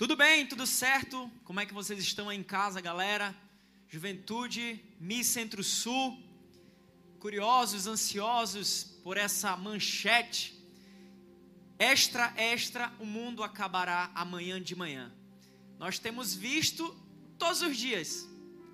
[0.00, 0.46] Tudo bem?
[0.46, 1.30] Tudo certo?
[1.44, 3.36] Como é que vocês estão aí em casa, galera?
[3.86, 6.18] Juventude, Mi Centro-Sul,
[7.18, 10.58] curiosos, ansiosos por essa manchete.
[11.78, 15.12] Extra, extra, o mundo acabará amanhã de manhã.
[15.78, 16.96] Nós temos visto
[17.38, 18.26] todos os dias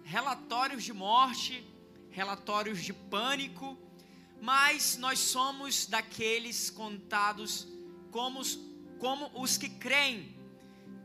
[0.04, 1.66] relatórios de morte,
[2.08, 3.76] relatórios de pânico,
[4.40, 7.66] mas nós somos daqueles contados
[8.12, 8.40] como,
[9.00, 10.35] como os que creem.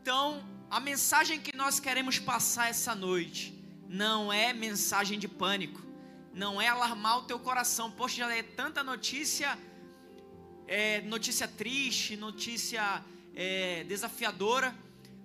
[0.01, 3.53] Então, a mensagem que nós queremos passar essa noite
[3.87, 5.79] não é mensagem de pânico,
[6.33, 7.91] não é alarmar o teu coração.
[7.91, 9.55] Poxa, já é tanta notícia,
[10.65, 14.75] é, notícia triste, notícia é, desafiadora,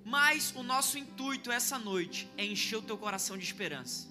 [0.05, 4.11] mas o nosso intuito essa noite é encher o teu coração de esperança.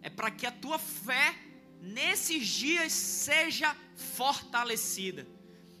[0.00, 1.36] É para que a tua fé
[1.82, 3.76] nesses dias seja
[4.16, 5.28] fortalecida.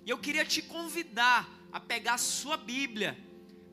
[0.04, 3.27] E eu queria te convidar a pegar a sua Bíblia.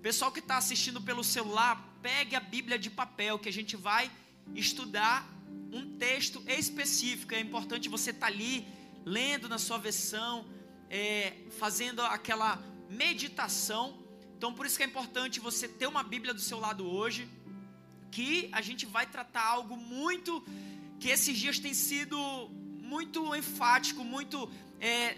[0.05, 4.12] Pessoal que está assistindo pelo celular, pegue a Bíblia de papel, que a gente vai
[4.53, 5.28] estudar
[5.73, 7.34] um texto específico.
[7.34, 8.67] É importante você estar tá ali,
[9.03, 10.45] lendo na sua versão,
[10.92, 13.97] é, fazendo aquela meditação.
[14.38, 17.28] Então, por isso que é importante você ter uma Bíblia do seu lado hoje,
[18.12, 20.45] que a gente vai tratar algo muito
[21.00, 22.19] que esses dias tem sido
[22.94, 24.47] muito enfático, muito.
[24.80, 25.17] É,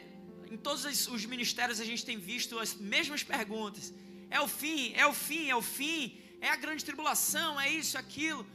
[0.49, 3.93] em todos os ministérios a gente tem visto as mesmas perguntas:
[4.29, 7.97] é o fim, é o fim, é o fim, é a grande tribulação, é isso,
[7.97, 8.45] aquilo.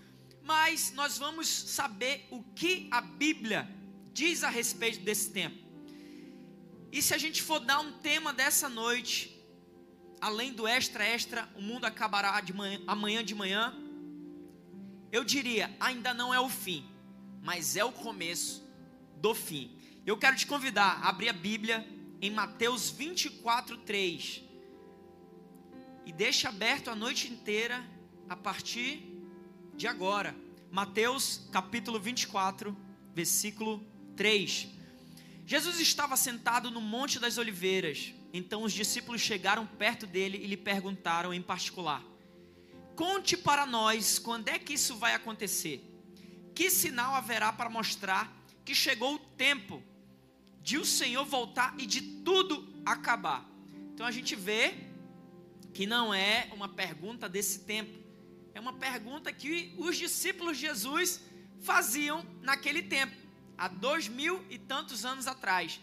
[0.42, 3.68] Mas nós vamos saber o que a Bíblia
[4.12, 5.56] diz a respeito desse tempo.
[6.90, 9.40] E se a gente for dar um tema dessa noite,
[10.20, 13.74] além do extra extra, o mundo acabará de manhã, amanhã de manhã,
[15.10, 16.92] eu diria, ainda não é o fim
[17.42, 18.64] mas é o começo
[19.16, 19.76] do fim.
[20.06, 21.86] Eu quero te convidar a abrir a Bíblia
[22.20, 24.42] em Mateus 24, 3.
[26.04, 27.84] E deixa aberto a noite inteira
[28.28, 29.02] a partir
[29.74, 30.34] de agora.
[30.70, 32.76] Mateus capítulo 24,
[33.14, 33.84] versículo
[34.16, 34.68] 3.
[35.46, 38.14] Jesus estava sentado no Monte das Oliveiras.
[38.32, 42.02] Então os discípulos chegaram perto dele e lhe perguntaram em particular:
[42.96, 45.88] Conte para nós quando é que isso vai acontecer
[46.54, 48.30] que sinal haverá para mostrar
[48.64, 49.82] que chegou o tempo
[50.62, 53.48] de o Senhor voltar e de tudo acabar?
[53.92, 54.74] Então a gente vê
[55.72, 57.98] que não é uma pergunta desse tempo,
[58.54, 61.20] é uma pergunta que os discípulos de Jesus
[61.60, 63.14] faziam naquele tempo,
[63.56, 65.80] há dois mil e tantos anos atrás.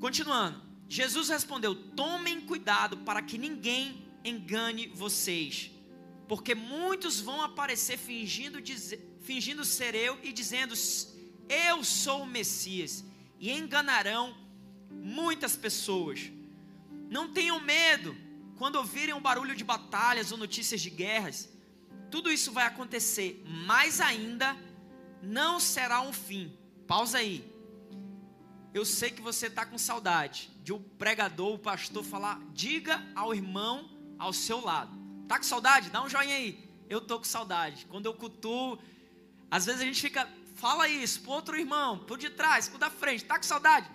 [0.00, 5.70] Continuando, Jesus respondeu: Tomem cuidado para que ninguém engane vocês,
[6.26, 10.74] porque muitos vão aparecer fingindo dizer fingindo ser eu e dizendo:
[11.48, 13.04] Eu sou o Messias,
[13.38, 14.36] e enganarão
[14.90, 16.30] muitas pessoas.
[17.08, 18.16] Não tenham medo
[18.60, 21.48] quando ouvirem um barulho de batalhas ou notícias de guerras.
[22.10, 24.54] Tudo isso vai acontecer, mas ainda
[25.22, 26.54] não será um fim.
[26.86, 27.50] Pausa aí.
[28.74, 33.02] Eu sei que você está com saudade de um pregador, o um pastor falar, diga
[33.14, 33.88] ao irmão
[34.18, 34.94] ao seu lado.
[35.26, 35.88] Tá com saudade?
[35.88, 36.70] Dá um joinha aí.
[36.86, 37.86] Eu tô com saudade.
[37.86, 38.78] Quando eu cultuo,
[39.50, 42.90] às vezes a gente fica, fala isso pro outro irmão, pro de trás, pro da
[42.90, 43.90] frente, tá com saudade?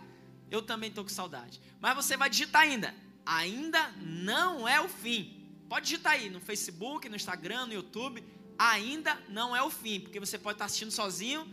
[0.50, 1.62] Eu também tô com saudade.
[1.80, 3.04] Mas você vai digitar ainda.
[3.25, 5.46] Ainda não é o fim.
[5.68, 8.24] Pode digitar aí no Facebook, no Instagram, no YouTube.
[8.58, 11.46] Ainda não é o fim, porque você pode estar assistindo sozinho,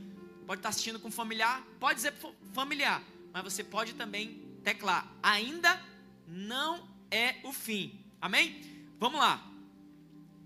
[0.46, 2.14] pode estar assistindo com familiar, pode dizer
[2.52, 5.10] familiar, mas você pode também teclar.
[5.22, 5.82] Ainda
[6.26, 8.04] não é o fim.
[8.20, 8.86] Amém?
[8.98, 9.44] Vamos lá.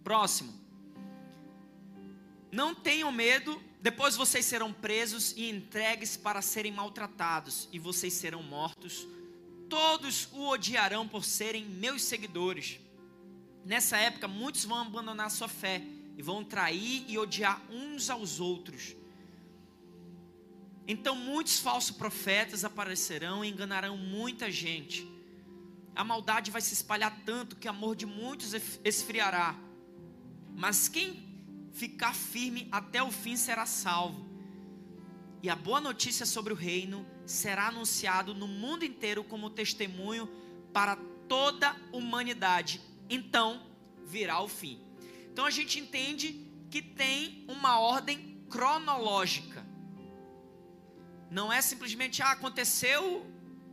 [0.03, 0.55] Próximo.
[2.51, 8.43] Não tenham medo, depois vocês serão presos e entregues para serem maltratados, e vocês serão
[8.43, 9.07] mortos.
[9.69, 12.79] Todos o odiarão por serem meus seguidores.
[13.65, 15.83] Nessa época, muitos vão abandonar sua fé
[16.17, 18.97] e vão trair e odiar uns aos outros.
[20.87, 25.07] Então, muitos falsos profetas aparecerão e enganarão muita gente.
[25.97, 28.53] A maldade vai se espalhar tanto que o amor de muitos
[28.85, 29.57] esfriará.
[30.55, 31.27] Mas quem
[31.73, 34.25] ficar firme até o fim será salvo.
[35.43, 40.27] E a boa notícia sobre o reino será anunciado no mundo inteiro como testemunho
[40.73, 40.97] para
[41.29, 42.81] toda a humanidade.
[43.11, 43.67] Então
[44.07, 44.81] virá o fim.
[45.33, 49.67] Então a gente entende que tem uma ordem cronológica.
[51.31, 53.27] Não é simplesmente ah, aconteceu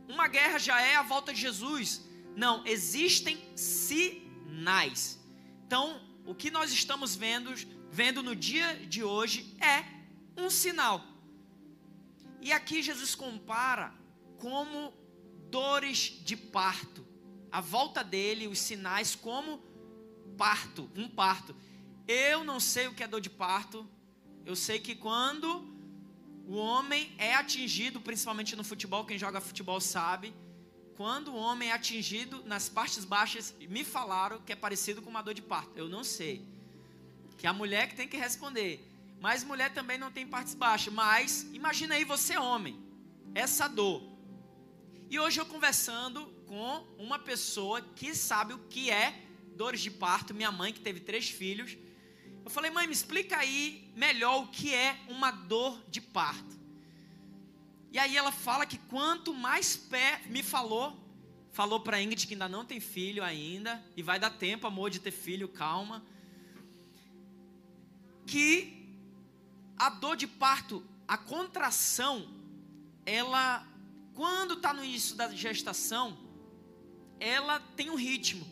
[0.08, 2.04] uma guerra já é a volta de Jesus.
[2.36, 5.18] Não, existem sinais.
[5.66, 7.54] Então, o que nós estamos vendo
[7.90, 9.84] vendo no dia de hoje é
[10.36, 11.13] um sinal.
[12.44, 13.94] E aqui Jesus compara
[14.36, 14.92] como
[15.48, 17.02] dores de parto.
[17.50, 19.62] A volta dele, os sinais, como
[20.36, 21.56] parto, um parto.
[22.06, 23.88] Eu não sei o que é dor de parto.
[24.44, 25.48] Eu sei que quando
[26.46, 30.34] o homem é atingido, principalmente no futebol, quem joga futebol sabe,
[30.98, 35.22] quando o homem é atingido nas partes baixas, me falaram que é parecido com uma
[35.22, 35.78] dor de parto.
[35.78, 36.46] Eu não sei.
[37.38, 38.93] Que é a mulher que tem que responder.
[39.20, 40.92] Mas mulher também não tem partes baixas.
[40.92, 42.78] Mas imagina aí você homem,
[43.34, 44.02] essa dor.
[45.10, 49.22] E hoje eu conversando com uma pessoa que sabe o que é
[49.56, 51.76] dores de parto, minha mãe que teve três filhos.
[52.44, 56.58] Eu falei, mãe, me explica aí melhor o que é uma dor de parto.
[57.90, 61.00] E aí ela fala que quanto mais pé me falou,
[61.52, 64.98] falou para Ingrid que ainda não tem filho ainda e vai dar tempo, amor, de
[64.98, 66.04] ter filho, calma.
[68.26, 68.83] Que
[69.76, 72.28] a dor de parto, a contração,
[73.04, 73.66] ela
[74.14, 76.16] quando está no início da gestação,
[77.18, 78.46] ela tem um ritmo.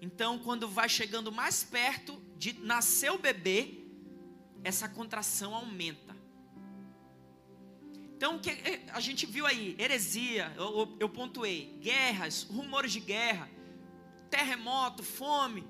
[0.00, 3.84] Então, quando vai chegando mais perto de nascer o bebê,
[4.62, 6.14] essa contração aumenta.
[8.16, 8.50] Então, que
[8.92, 13.50] a gente viu aí, heresia, eu, eu pontuei, guerras, rumores de guerra,
[14.30, 15.66] terremoto, fome,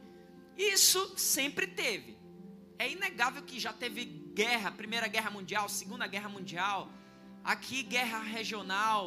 [0.56, 2.16] isso sempre teve.
[2.78, 6.80] É inegável que já teve guerra, Primeira Guerra Mundial, Segunda Guerra Mundial,
[7.52, 9.02] aqui guerra regional.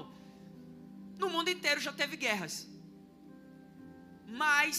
[1.22, 2.56] No mundo inteiro já teve guerras.
[4.42, 4.76] Mas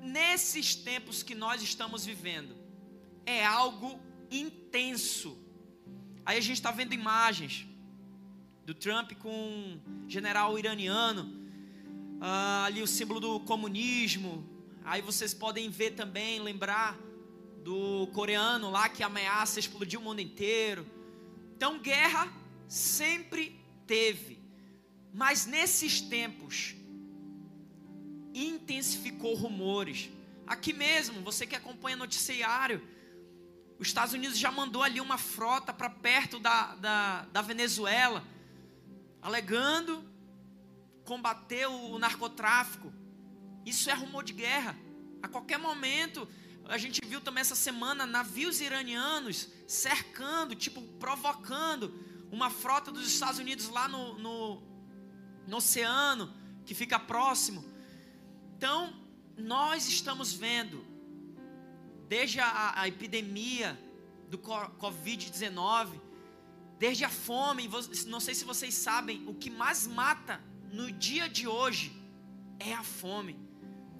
[0.00, 2.54] nesses tempos que nós estamos vivendo,
[3.26, 4.00] é algo
[4.30, 5.30] intenso.
[6.24, 7.54] Aí a gente está vendo imagens
[8.64, 11.24] do Trump com um general iraniano,
[12.20, 14.32] uh, ali o símbolo do comunismo.
[14.82, 16.98] Aí vocês podem ver também, lembrar
[17.66, 20.86] do coreano lá que ameaça explodir o mundo inteiro.
[21.56, 22.32] Então, guerra
[22.68, 24.38] sempre teve,
[25.12, 26.76] mas nesses tempos,
[28.32, 30.08] intensificou rumores.
[30.46, 32.80] Aqui mesmo, você que acompanha noticiário,
[33.80, 38.22] os Estados Unidos já mandou ali uma frota para perto da, da, da, Venezuela,
[39.20, 40.08] alegando
[41.04, 42.92] combater o narcotráfico.
[43.64, 44.78] Isso é rumor de guerra.
[45.20, 46.28] A qualquer momento,
[46.68, 51.92] a gente viu também essa semana navios iranianos cercando, tipo, provocando
[52.30, 54.62] uma frota dos Estados Unidos lá no, no,
[55.46, 56.32] no oceano,
[56.64, 57.64] que fica próximo.
[58.56, 58.92] Então,
[59.36, 60.84] nós estamos vendo,
[62.08, 63.78] desde a, a epidemia
[64.28, 66.00] do Covid-19,
[66.78, 67.70] desde a fome,
[68.06, 70.42] não sei se vocês sabem, o que mais mata
[70.72, 71.92] no dia de hoje
[72.58, 73.45] é a fome.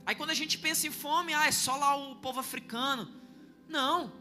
[0.07, 3.05] Aí quando a gente pensa em fome, ah, é só lá o povo africano.
[3.69, 4.13] Não,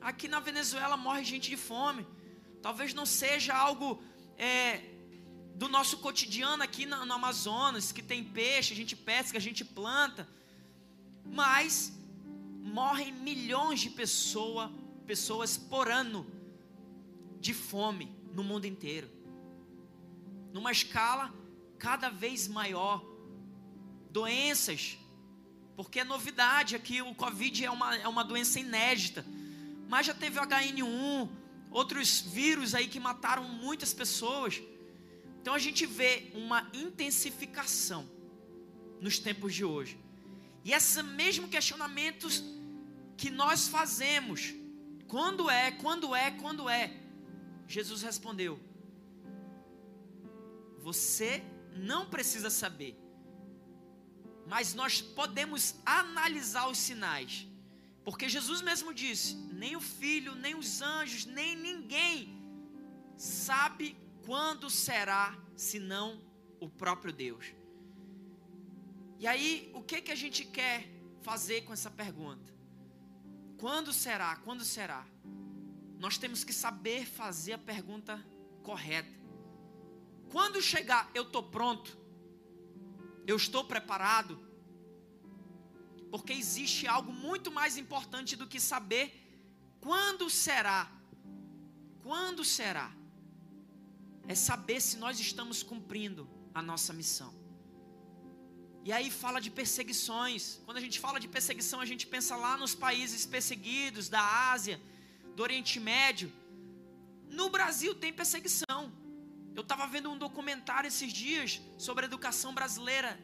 [0.00, 2.06] aqui na Venezuela morre gente de fome.
[2.62, 4.02] Talvez não seja algo
[4.38, 4.80] é,
[5.54, 9.62] do nosso cotidiano aqui no, no Amazonas, que tem peixe, a gente pesca, a gente
[9.66, 10.26] planta,
[11.26, 11.92] mas
[12.62, 14.72] morrem milhões de pessoa,
[15.06, 16.26] pessoas por ano
[17.38, 19.10] de fome no mundo inteiro,
[20.54, 21.30] numa escala
[21.78, 23.04] cada vez maior.
[24.10, 24.96] Doenças,
[25.76, 29.24] porque é novidade aqui, o Covid é uma, é uma doença inédita,
[29.88, 31.28] mas já teve o HN1,
[31.70, 34.62] outros vírus aí que mataram muitas pessoas.
[35.40, 38.08] Então a gente vê uma intensificação
[39.00, 39.98] nos tempos de hoje.
[40.64, 42.42] E esses mesmos questionamentos
[43.16, 44.54] que nós fazemos,
[45.06, 46.92] quando é, quando é, quando é,
[47.66, 48.58] Jesus respondeu:
[50.78, 51.42] Você
[51.76, 52.96] não precisa saber,
[54.46, 57.46] mas nós podemos analisar os sinais,
[58.04, 62.42] porque Jesus mesmo disse: nem o filho, nem os anjos, nem ninguém
[63.16, 66.20] sabe quando será, senão
[66.60, 67.54] o próprio Deus?
[69.18, 70.86] E aí, o que que a gente quer
[71.22, 72.52] fazer com essa pergunta?
[73.58, 74.36] Quando será?
[74.36, 75.06] Quando será?
[75.98, 78.22] Nós temos que saber fazer a pergunta
[78.62, 79.08] correta.
[80.30, 81.96] Quando chegar, eu estou pronto?
[83.26, 84.34] Eu estou preparado?
[86.10, 89.04] Porque existe algo muito mais importante do que saber
[89.80, 90.90] quando será.
[92.02, 92.92] Quando será?
[94.26, 97.32] é saber se nós estamos cumprindo a nossa missão.
[98.86, 100.60] E aí fala de perseguições.
[100.64, 104.80] Quando a gente fala de perseguição, a gente pensa lá nos países perseguidos da Ásia,
[105.34, 106.30] do Oriente Médio.
[107.30, 108.92] No Brasil tem perseguição.
[109.54, 113.18] Eu estava vendo um documentário esses dias sobre a educação brasileira.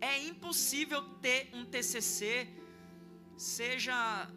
[0.00, 2.48] É impossível ter um TCC,
[3.36, 4.28] seja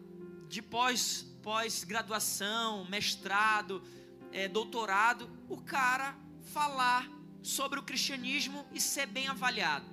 [0.50, 3.82] de pós pós-graduação, mestrado,
[4.34, 6.14] é, doutorado, o cara
[6.54, 7.10] falar
[7.42, 9.86] sobre o cristianismo e ser bem avaliado.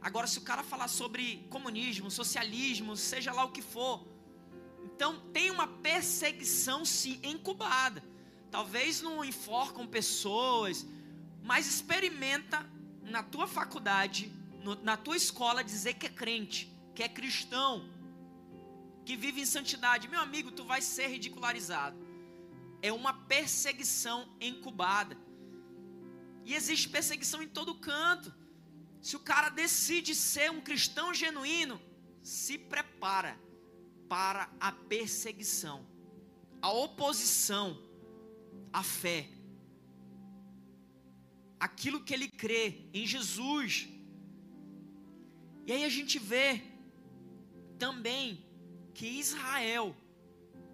[0.00, 4.06] Agora, se o cara falar sobre comunismo, socialismo, seja lá o que for,
[4.84, 8.00] então tem uma perseguição sim incubada.
[8.50, 10.86] Talvez não enforcam pessoas,
[11.42, 12.64] mas experimenta
[13.02, 17.88] na tua faculdade, no, na tua escola, dizer que é crente, que é cristão,
[19.04, 20.08] que vive em santidade.
[20.08, 21.96] Meu amigo, tu vai ser ridicularizado.
[22.82, 25.16] É uma perseguição incubada.
[26.44, 28.34] E existe perseguição em todo canto.
[29.00, 31.80] Se o cara decide ser um cristão genuíno,
[32.22, 33.38] se prepara
[34.08, 35.86] para a perseguição,
[36.60, 37.87] a oposição
[38.72, 39.28] à fé.
[41.58, 43.88] Aquilo que ele crê em Jesus.
[45.66, 46.62] E aí a gente vê
[47.78, 48.44] também
[48.94, 49.94] que Israel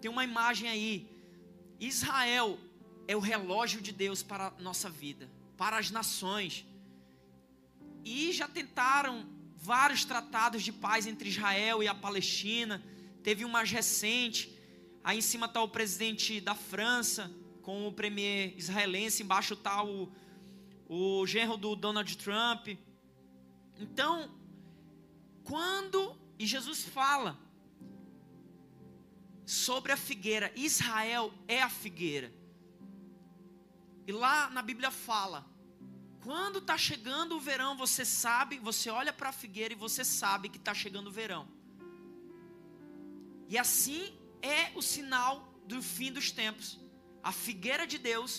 [0.01, 1.09] tem uma imagem aí.
[1.79, 2.59] Israel
[3.07, 6.65] é o relógio de Deus para a nossa vida, para as nações.
[8.03, 12.83] E já tentaram vários tratados de paz entre Israel e a Palestina.
[13.23, 14.55] Teve um mais recente.
[15.03, 17.31] Aí em cima está o presidente da França
[17.65, 19.23] com o premier israelense.
[19.23, 20.11] Embaixo está o,
[20.87, 22.67] o genro do Donald Trump.
[23.79, 24.29] Então,
[25.43, 26.15] quando.
[26.37, 27.39] E Jesus fala
[29.45, 30.51] sobre a figueira.
[30.55, 32.31] Israel é a figueira.
[34.07, 35.45] E lá na Bíblia fala
[36.21, 40.49] quando está chegando o verão, você sabe, você olha para a figueira e você sabe
[40.49, 41.47] que está chegando o verão.
[43.47, 46.79] E assim é o sinal do fim dos tempos.
[47.29, 48.31] A figueira de Deus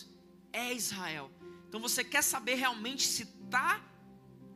[0.53, 1.29] é Israel.
[1.67, 3.83] Então você quer saber realmente se está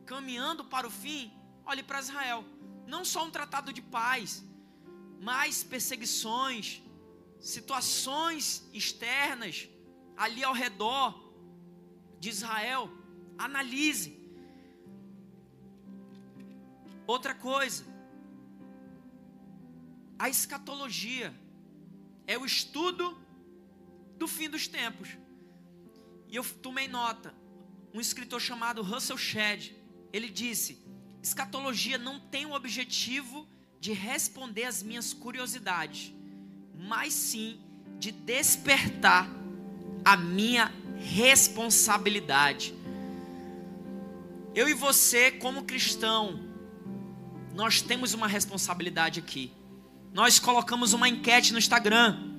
[0.05, 1.33] caminhando para o fim?
[1.65, 2.45] Olhe para Israel.
[2.87, 4.41] Não só um tratado de paz,
[5.19, 6.81] mas perseguições,
[7.41, 9.67] situações externas
[10.15, 11.09] ali ao redor
[12.17, 12.89] de Israel
[13.37, 14.17] Analise.
[17.05, 17.83] Outra coisa,
[20.17, 21.33] a escatologia
[22.25, 23.20] é o estudo
[24.21, 25.17] do fim dos tempos.
[26.29, 27.33] E eu tomei nota,
[27.91, 29.75] um escritor chamado Russell Shedd,
[30.13, 30.79] ele disse:
[31.23, 33.47] escatologia não tem o objetivo
[33.79, 36.13] de responder às minhas curiosidades,
[36.77, 37.59] mas sim
[37.97, 39.27] de despertar
[40.05, 42.75] a minha responsabilidade.
[44.53, 46.39] Eu e você, como cristão,
[47.55, 49.51] nós temos uma responsabilidade aqui.
[50.13, 52.30] Nós colocamos uma enquete no Instagram.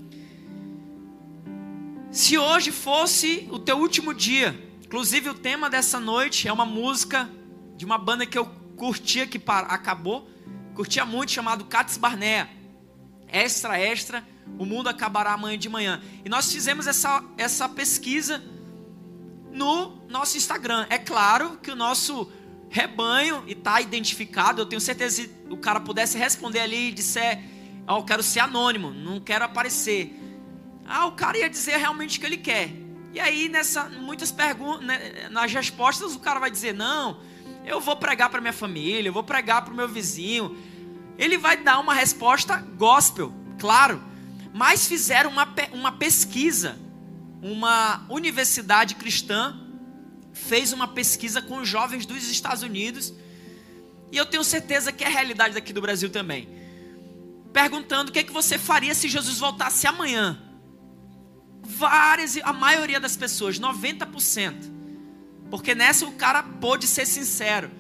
[2.13, 4.55] Se hoje fosse o teu último dia,
[4.85, 7.27] inclusive o tema dessa noite é uma música
[7.75, 8.45] de uma banda que eu
[8.77, 10.29] curtia que acabou,
[10.75, 12.51] curtia muito, chamado Cats Barnea.
[13.29, 14.23] Extra, extra,
[14.59, 16.03] o mundo acabará amanhã de manhã.
[16.23, 18.43] E nós fizemos essa, essa pesquisa
[19.51, 20.87] no nosso Instagram.
[20.91, 22.31] É claro que o nosso
[22.69, 24.61] rebanho está identificado.
[24.61, 27.43] Eu tenho certeza que o cara pudesse responder ali e disser:
[27.89, 30.22] oh, Eu quero ser anônimo, não quero aparecer.
[30.87, 32.71] Ah, o cara ia dizer realmente o que ele quer.
[33.13, 37.21] E aí, nessa, muitas perguntas, né, nas respostas, o cara vai dizer: Não,
[37.65, 40.57] eu vou pregar para minha família, eu vou pregar para o meu vizinho.
[41.19, 44.03] Ele vai dar uma resposta gospel, claro.
[44.55, 46.79] Mas fizeram uma, uma pesquisa
[47.43, 49.59] uma universidade cristã
[50.33, 53.13] fez uma pesquisa com jovens dos Estados Unidos,
[54.13, 56.49] e eu tenho certeza que é a realidade daqui do Brasil também.
[57.53, 60.41] Perguntando o que, é que você faria se Jesus voltasse amanhã.
[61.63, 64.71] Várias, a maioria das pessoas, 90%,
[65.51, 67.71] porque nessa o cara pôde ser sincero.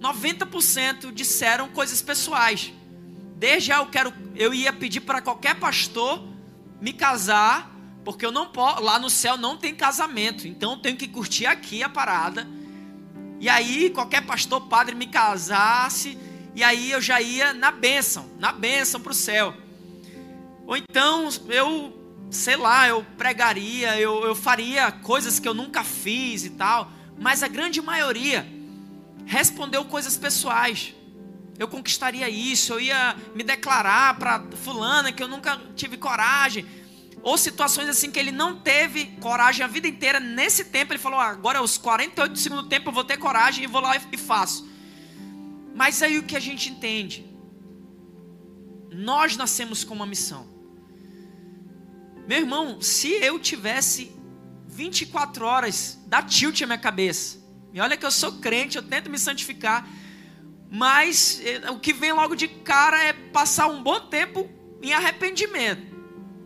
[0.00, 2.72] 90% disseram coisas pessoais.
[3.36, 6.28] Desde já eu quero, eu ia pedir para qualquer pastor
[6.80, 7.72] me casar
[8.04, 11.46] porque eu não posso, lá no céu não tem casamento, então eu tenho que curtir
[11.46, 12.46] aqui a parada.
[13.38, 16.18] E aí qualquer pastor, padre me casasse,
[16.54, 19.54] e aí eu já ia na bênção, na bênção para o céu.
[20.66, 22.01] Ou então eu,
[22.32, 26.90] sei lá, eu pregaria, eu, eu faria coisas que eu nunca fiz e tal.
[27.18, 28.46] Mas a grande maioria
[29.26, 30.94] respondeu coisas pessoais.
[31.58, 36.66] Eu conquistaria isso, eu ia me declarar para fulana que eu nunca tive coragem
[37.22, 40.18] ou situações assim que ele não teve coragem a vida inteira.
[40.18, 43.64] Nesse tempo ele falou: ah, agora aos 48 do segundo tempo eu vou ter coragem
[43.64, 44.66] e vou lá e faço.
[45.74, 47.26] Mas aí o que a gente entende?
[48.90, 50.51] Nós nascemos com uma missão.
[52.26, 54.12] Meu irmão, se eu tivesse
[54.66, 57.40] 24 horas, dá tilt na minha cabeça.
[57.72, 59.86] E olha que eu sou crente, eu tento me santificar.
[60.70, 64.48] Mas eh, o que vem logo de cara é passar um bom tempo
[64.82, 65.92] em arrependimento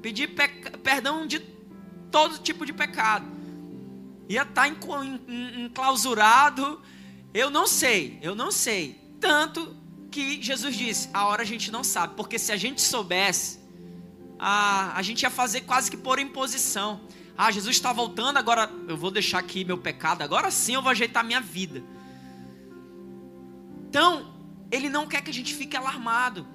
[0.06, 0.36] pedir
[0.84, 1.40] perdão de
[2.12, 3.26] todo tipo de pecado.
[4.28, 6.80] Ia estar tá enclausurado.
[7.34, 9.00] Eu não sei, eu não sei.
[9.20, 9.76] Tanto
[10.08, 13.58] que Jesus disse: a hora a gente não sabe, porque se a gente soubesse,
[14.38, 17.00] a, a gente ia fazer quase que por imposição.
[17.36, 20.90] Ah, Jesus está voltando, agora eu vou deixar aqui meu pecado, agora sim eu vou
[20.90, 21.82] ajeitar minha vida.
[23.88, 24.32] Então,
[24.70, 26.46] Ele não quer que a gente fique alarmado.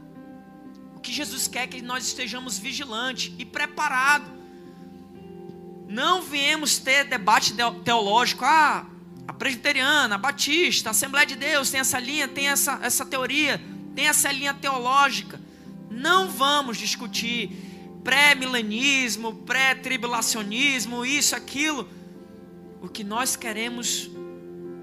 [0.96, 4.30] O que Jesus quer é que nós estejamos vigilantes e preparados.
[5.88, 8.86] Não viemos ter debate teológico, ah,
[9.28, 13.62] a presbiteriana, a batista, a Assembleia de Deus tem essa linha, tem essa, essa teoria,
[13.96, 15.40] tem essa linha teológica.
[15.90, 17.71] Não vamos discutir
[18.04, 21.88] pré-milenismo, pré-tribulacionismo, isso, aquilo.
[22.82, 24.10] O que nós queremos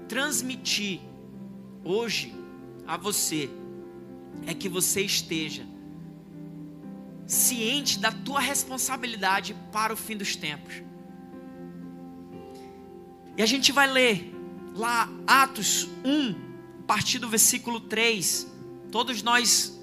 [0.07, 1.01] transmitir
[1.83, 2.33] hoje
[2.87, 3.49] a você
[4.45, 5.67] é que você esteja
[7.27, 10.81] ciente da tua responsabilidade para o fim dos tempos.
[13.37, 14.33] E a gente vai ler
[14.75, 16.35] lá Atos 1,
[16.79, 18.47] a partir do versículo 3.
[18.91, 19.79] Todos nós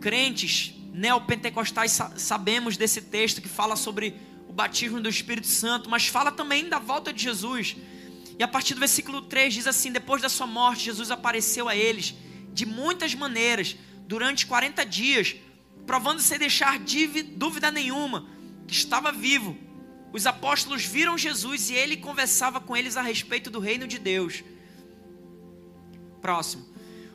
[0.00, 4.14] crentes neopentecostais sabemos desse texto que fala sobre
[4.48, 7.76] o batismo do Espírito Santo, mas fala também da volta de Jesus.
[8.38, 11.74] E a partir do versículo 3 diz assim: Depois da sua morte, Jesus apareceu a
[11.74, 12.14] eles
[12.52, 15.36] de muitas maneiras, durante 40 dias,
[15.86, 16.78] provando sem deixar
[17.34, 18.26] dúvida nenhuma
[18.66, 19.56] que estava vivo.
[20.12, 24.44] Os apóstolos viram Jesus e ele conversava com eles a respeito do reino de Deus.
[26.20, 26.71] Próximo.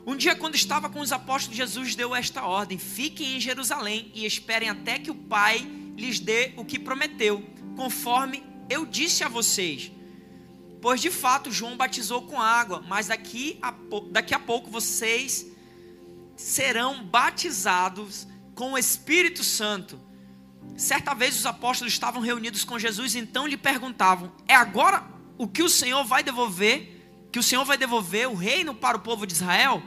[0.08, 4.24] Um dia, quando estava com os apóstolos, Jesus deu esta ordem: Fiquem em Jerusalém e
[4.24, 5.58] esperem até que o Pai
[5.98, 7.44] lhes dê o que prometeu,
[7.76, 9.92] conforme eu disse a vocês.
[10.80, 13.74] Pois de fato João batizou com água, mas daqui a,
[14.10, 15.46] daqui a pouco vocês
[16.34, 20.00] serão batizados com o Espírito Santo.
[20.74, 25.62] Certa vez os apóstolos estavam reunidos com Jesus, então lhe perguntavam: É agora o que
[25.62, 26.94] o Senhor vai devolver?
[27.30, 29.82] Que o Senhor vai devolver o reino para o povo de Israel?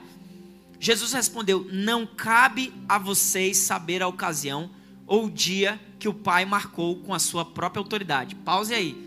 [0.81, 4.71] Jesus respondeu: Não cabe a vocês saber a ocasião
[5.05, 8.33] ou o dia que o Pai marcou com a sua própria autoridade.
[8.33, 8.97] Pause aí.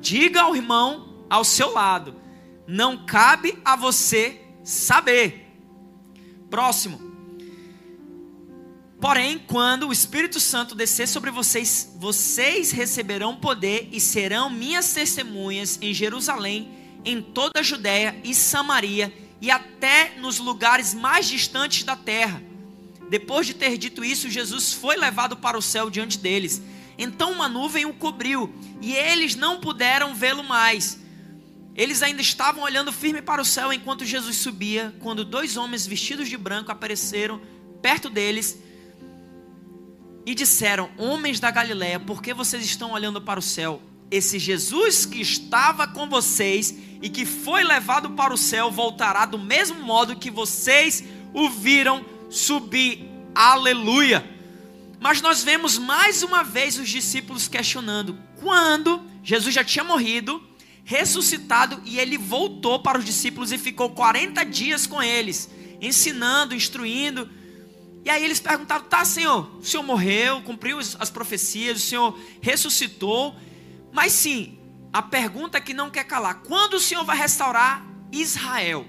[0.00, 2.16] Diga ao irmão ao seu lado:
[2.66, 5.46] Não cabe a você saber.
[6.50, 7.00] Próximo.
[9.00, 15.78] Porém, quando o Espírito Santo descer sobre vocês, vocês receberão poder e serão minhas testemunhas
[15.80, 16.68] em Jerusalém,
[17.04, 22.42] em toda a Judéia e Samaria e até nos lugares mais distantes da terra.
[23.08, 26.60] Depois de ter dito isso, Jesus foi levado para o céu diante deles.
[26.98, 30.98] Então uma nuvem o cobriu e eles não puderam vê-lo mais.
[31.74, 36.28] Eles ainda estavam olhando firme para o céu enquanto Jesus subia, quando dois homens vestidos
[36.28, 37.40] de branco apareceram
[37.82, 38.58] perto deles
[40.24, 43.82] e disseram: Homens da Galiléia, por que vocês estão olhando para o céu?
[44.10, 49.38] Esse Jesus que estava com vocês e que foi levado para o céu voltará do
[49.38, 51.02] mesmo modo que vocês
[51.34, 53.08] o viram subir.
[53.34, 54.24] Aleluia!
[55.00, 60.42] Mas nós vemos mais uma vez os discípulos questionando quando Jesus já tinha morrido,
[60.84, 67.28] ressuscitado e ele voltou para os discípulos e ficou 40 dias com eles, ensinando, instruindo.
[68.04, 73.34] E aí eles perguntaram: tá, Senhor, o Senhor morreu, cumpriu as profecias, o Senhor ressuscitou,
[73.96, 74.58] mas sim,
[74.92, 77.82] a pergunta que não quer calar: quando o Senhor vai restaurar
[78.12, 78.86] Israel?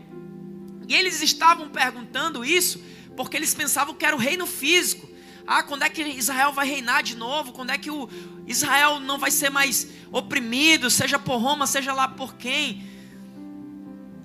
[0.86, 2.84] E eles estavam perguntando isso
[3.16, 5.08] porque eles pensavam que era o reino físico.
[5.48, 7.54] Ah, quando é que Israel vai reinar de novo?
[7.54, 8.10] Quando é que o
[8.46, 12.86] Israel não vai ser mais oprimido, seja por Roma, seja lá por quem?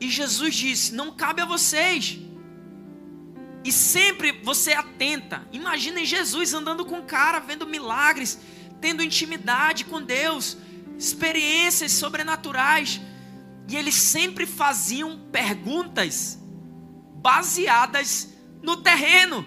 [0.00, 2.18] E Jesus disse: Não cabe a vocês.
[3.62, 5.46] E sempre você atenta.
[5.52, 8.40] Imaginem Jesus andando com o cara, vendo milagres,
[8.80, 10.56] tendo intimidade com Deus
[11.02, 13.00] experiências sobrenaturais.
[13.68, 16.38] E eles sempre faziam perguntas
[17.16, 19.44] baseadas no terreno.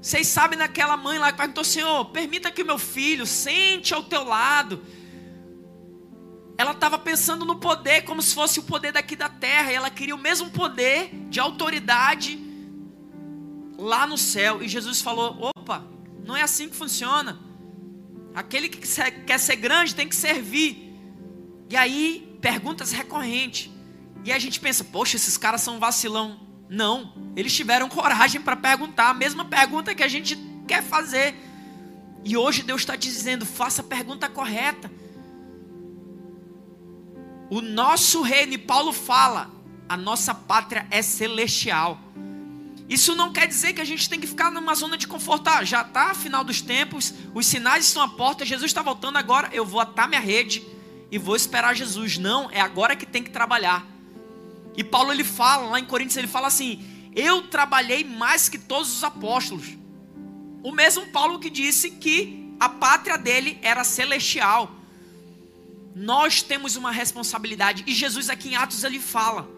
[0.00, 4.24] Vocês sabem daquela mãe lá que perguntou: Senhor, permita que meu filho sente ao teu
[4.24, 4.82] lado.
[6.56, 9.72] Ela estava pensando no poder como se fosse o poder daqui da terra.
[9.72, 12.38] E ela queria o mesmo poder de autoridade
[13.78, 14.62] lá no céu.
[14.62, 15.84] E Jesus falou: opa,
[16.24, 17.47] não é assim que funciona.
[18.38, 18.78] Aquele que
[19.26, 20.96] quer ser grande tem que servir.
[21.68, 23.68] E aí, perguntas recorrentes.
[24.24, 26.38] E a gente pensa, poxa, esses caras são vacilão.
[26.68, 31.34] Não, eles tiveram coragem para perguntar a mesma pergunta que a gente quer fazer.
[32.24, 34.88] E hoje Deus está dizendo: faça a pergunta correta.
[37.50, 39.50] O nosso reino, e Paulo fala,
[39.88, 41.98] a nossa pátria é celestial.
[42.88, 45.48] Isso não quer dizer que a gente tem que ficar numa zona de conforto.
[45.48, 49.50] Ah, já está final dos tempos, os sinais estão à porta, Jesus está voltando agora,
[49.52, 50.66] eu vou atar minha rede
[51.10, 52.16] e vou esperar Jesus.
[52.16, 53.86] Não, é agora que tem que trabalhar.
[54.74, 56.82] E Paulo ele fala, lá em Coríntios, ele fala assim:
[57.14, 59.76] Eu trabalhei mais que todos os apóstolos.
[60.62, 64.70] O mesmo Paulo que disse que a pátria dele era celestial.
[65.94, 67.84] Nós temos uma responsabilidade.
[67.86, 69.48] E Jesus aqui em Atos ele fala: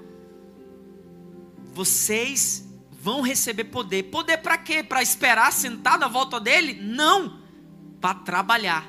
[1.73, 2.70] Vocês
[3.01, 4.05] vão receber poder.
[4.05, 4.83] Poder para quê?
[4.83, 6.75] Para esperar sentado à volta dele?
[6.75, 7.41] Não.
[8.01, 8.87] Para trabalhar.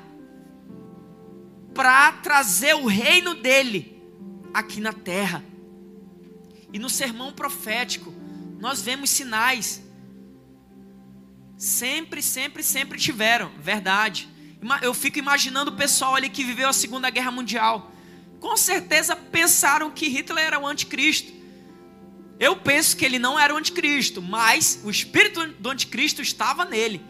[1.74, 4.02] Para trazer o reino dele
[4.52, 5.42] aqui na terra.
[6.72, 8.12] E no sermão profético,
[8.60, 9.82] nós vemos sinais.
[11.56, 14.28] Sempre, sempre, sempre tiveram, verdade.
[14.82, 17.90] Eu fico imaginando o pessoal ali que viveu a Segunda Guerra Mundial.
[18.40, 21.41] Com certeza pensaram que Hitler era o anticristo.
[22.42, 27.00] Eu penso que ele não era o anticristo, mas o espírito do anticristo estava nele.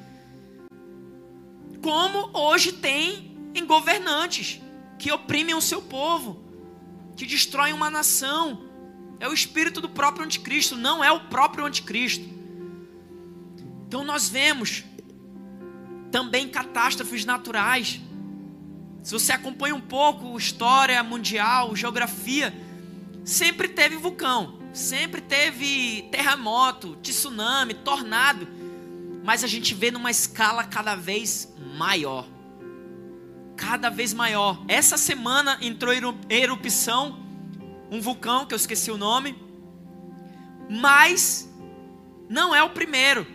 [1.81, 4.61] Como hoje tem em governantes
[4.99, 6.45] que oprimem o seu povo,
[7.17, 8.69] que destroem uma nação.
[9.19, 12.29] É o espírito do próprio anticristo, não é o próprio anticristo.
[13.89, 14.85] Então nós vemos
[16.11, 18.03] também catástrofes naturais.
[19.03, 22.53] Se você acompanha um pouco história mundial, geografia,
[23.25, 28.49] sempre teve vulcão sempre teve terremoto, tsunami, tornado,
[29.23, 32.27] mas a gente vê numa escala cada vez maior.
[33.57, 34.63] Cada vez maior.
[34.67, 37.21] Essa semana entrou em erupção
[37.91, 39.37] um vulcão, que eu esqueci o nome,
[40.69, 41.49] mas
[42.29, 43.27] não é o primeiro.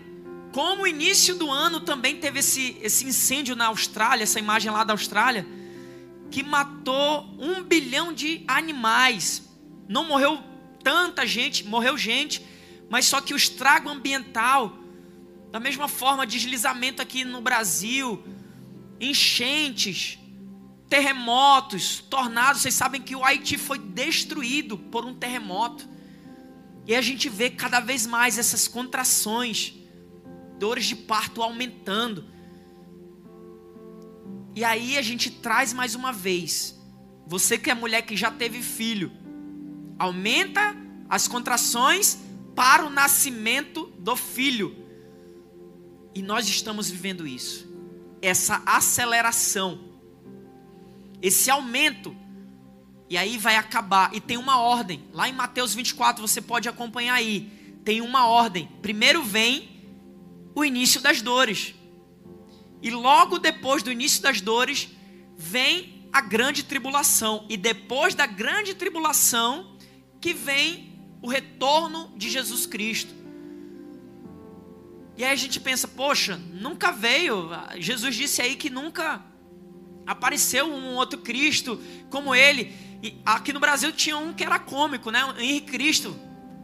[0.51, 4.83] Como o início do ano também teve esse, esse incêndio na Austrália, essa imagem lá
[4.83, 5.45] da Austrália,
[6.31, 9.47] que matou um bilhão de animais.
[9.87, 10.41] Não morreu
[10.87, 12.41] tanta gente, morreu gente,
[12.89, 14.71] mas só que o estrago ambiental,
[15.51, 18.23] da mesma forma, deslizamento aqui no Brasil,
[18.97, 20.17] enchentes,
[20.87, 25.85] terremotos, tornados, vocês sabem que o Haiti foi destruído por um terremoto.
[26.85, 29.73] E a gente vê cada vez mais essas contrações,
[30.57, 32.23] dores de parto aumentando.
[34.55, 36.79] E aí a gente traz mais uma vez,
[37.25, 39.26] você que é mulher que já teve filho,
[39.97, 40.75] aumenta
[41.09, 42.19] as contrações
[42.55, 44.75] para o nascimento do filho.
[46.13, 47.67] E nós estamos vivendo isso.
[48.21, 49.79] Essa aceleração,
[51.21, 52.15] esse aumento.
[53.09, 54.13] E aí vai acabar.
[54.13, 55.03] E tem uma ordem.
[55.13, 57.79] Lá em Mateus 24, você pode acompanhar aí.
[57.85, 58.67] Tem uma ordem.
[58.81, 59.77] Primeiro vem
[60.55, 61.75] o início das dores.
[62.81, 64.89] E logo depois do início das dores,
[65.37, 67.45] vem a grande tribulação.
[67.47, 69.76] E depois da grande tribulação,
[70.19, 70.87] que vem
[71.21, 73.13] o retorno de Jesus Cristo.
[75.15, 77.49] E aí a gente pensa, poxa, nunca veio.
[77.79, 79.23] Jesus disse aí que nunca
[80.05, 82.71] apareceu um outro Cristo como ele.
[83.01, 85.21] E aqui no Brasil tinha um que era cômico, né?
[85.39, 86.15] Henrique Cristo.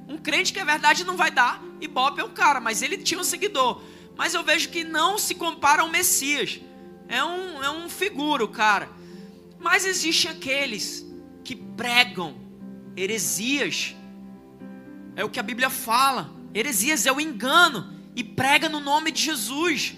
[0.08, 1.64] Um crente que é verdade não vai dar.
[1.82, 3.82] E Bob é o cara, mas ele tinha um seguidor.
[4.16, 6.62] Mas eu vejo que não se compara ao Messias.
[7.08, 8.88] É um, é um figuro, cara.
[9.60, 11.06] Mas existem aqueles
[11.44, 12.36] que pregam
[12.96, 13.96] heresias.
[15.16, 16.30] É o que a Bíblia fala.
[16.54, 17.94] Heresias é o engano.
[18.16, 19.96] E prega no nome de Jesus.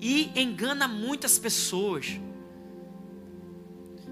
[0.00, 2.18] E engana muitas pessoas.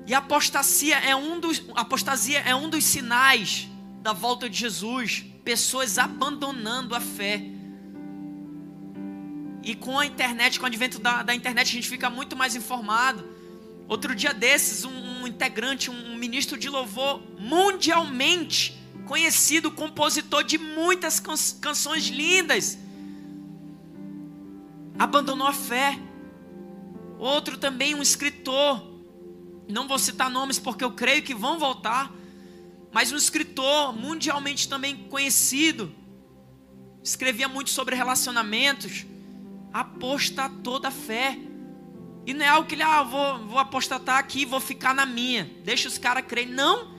[0.07, 3.69] E apostasia é um dos, apostasia é um dos sinais
[4.03, 5.25] da volta de Jesus.
[5.45, 7.43] Pessoas abandonando a fé.
[9.63, 12.57] E com a internet, com o advento da, da internet, a gente fica muito mais
[12.57, 13.23] informado.
[13.89, 21.19] Outro dia desses, um, um integrante, um ministro de louvor mundialmente conhecido, compositor de muitas
[21.19, 22.79] can canções lindas,
[24.99, 25.99] abandonou a fé.
[27.19, 28.87] Outro também, um escritor,
[29.67, 32.13] não vou citar nomes porque eu creio que vão voltar,
[32.93, 35.91] mas um escritor mundialmente também conhecido,
[37.03, 39.07] escrevia muito sobre relacionamentos,
[39.73, 41.39] apostatou da fé.
[42.29, 45.51] E não é algo que ele, ah, vou, vou apostatar aqui, vou ficar na minha.
[45.65, 46.53] Deixa os caras crerem.
[46.53, 46.95] Não.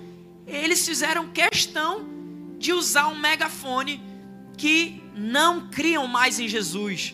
[0.48, 2.10] Eles fizeram questão
[2.58, 4.04] de usar um megafone
[4.58, 7.14] que não criam mais em Jesus.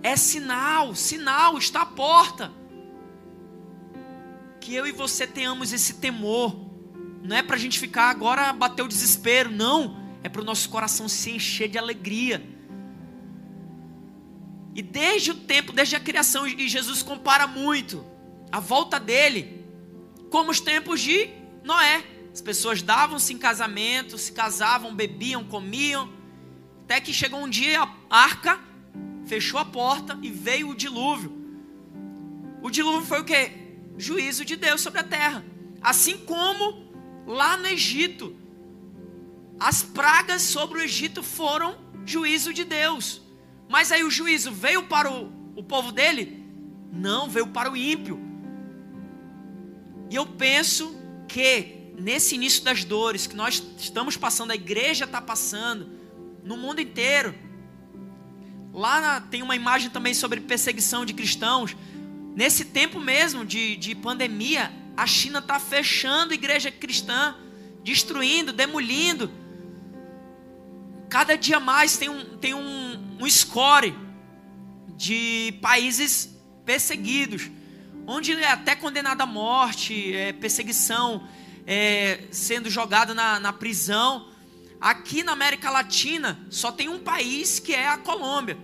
[0.00, 2.52] É sinal, sinal, está à porta.
[4.60, 6.56] Que eu e você tenhamos esse temor.
[7.24, 9.96] Não é para a gente ficar agora bater o desespero, não.
[10.22, 12.54] É para o nosso coração se encher de alegria
[14.76, 18.04] e desde o tempo, desde a criação, e Jesus compara muito
[18.52, 19.64] a volta dele
[20.28, 21.30] como os tempos de
[21.64, 22.04] Noé.
[22.30, 26.12] As pessoas davam-se em casamento, se casavam, bebiam, comiam,
[26.84, 28.60] até que chegou um dia a arca
[29.24, 31.32] fechou a porta e veio o dilúvio.
[32.62, 33.50] O dilúvio foi o que?
[33.96, 35.42] Juízo de Deus sobre a terra.
[35.80, 36.92] Assim como
[37.26, 38.36] lá no Egito,
[39.58, 43.25] as pragas sobre o Egito foram juízo de Deus.
[43.68, 46.44] Mas aí o juízo veio para o, o povo dele?
[46.92, 48.20] Não, veio para o ímpio.
[50.10, 50.94] E eu penso
[51.26, 55.88] que nesse início das dores que nós estamos passando, a igreja está passando,
[56.44, 57.34] no mundo inteiro.
[58.72, 61.76] Lá na, tem uma imagem também sobre perseguição de cristãos.
[62.36, 67.34] Nesse tempo mesmo de, de pandemia, a China está fechando igreja cristã,
[67.82, 69.30] destruindo, demolindo.
[71.08, 72.85] Cada dia mais tem um, tem um,
[73.18, 73.94] um score
[74.96, 77.50] de países perseguidos,
[78.06, 81.26] onde é até condenado à morte, é, perseguição,
[81.66, 84.28] é, sendo jogado na, na prisão.
[84.80, 88.58] Aqui na América Latina só tem um país que é a Colômbia,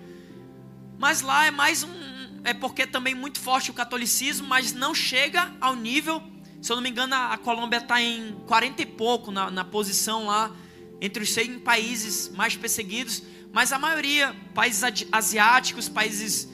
[0.98, 2.12] mas lá é mais um,
[2.44, 6.22] é porque também muito forte o catolicismo, mas não chega ao nível,
[6.60, 10.26] se eu não me engano, a, Colômbia está em 40 e pouco na, na posição
[10.26, 10.54] lá,
[11.00, 16.48] entre os 100 países mais perseguidos, mas a maioria, países asiáticos, países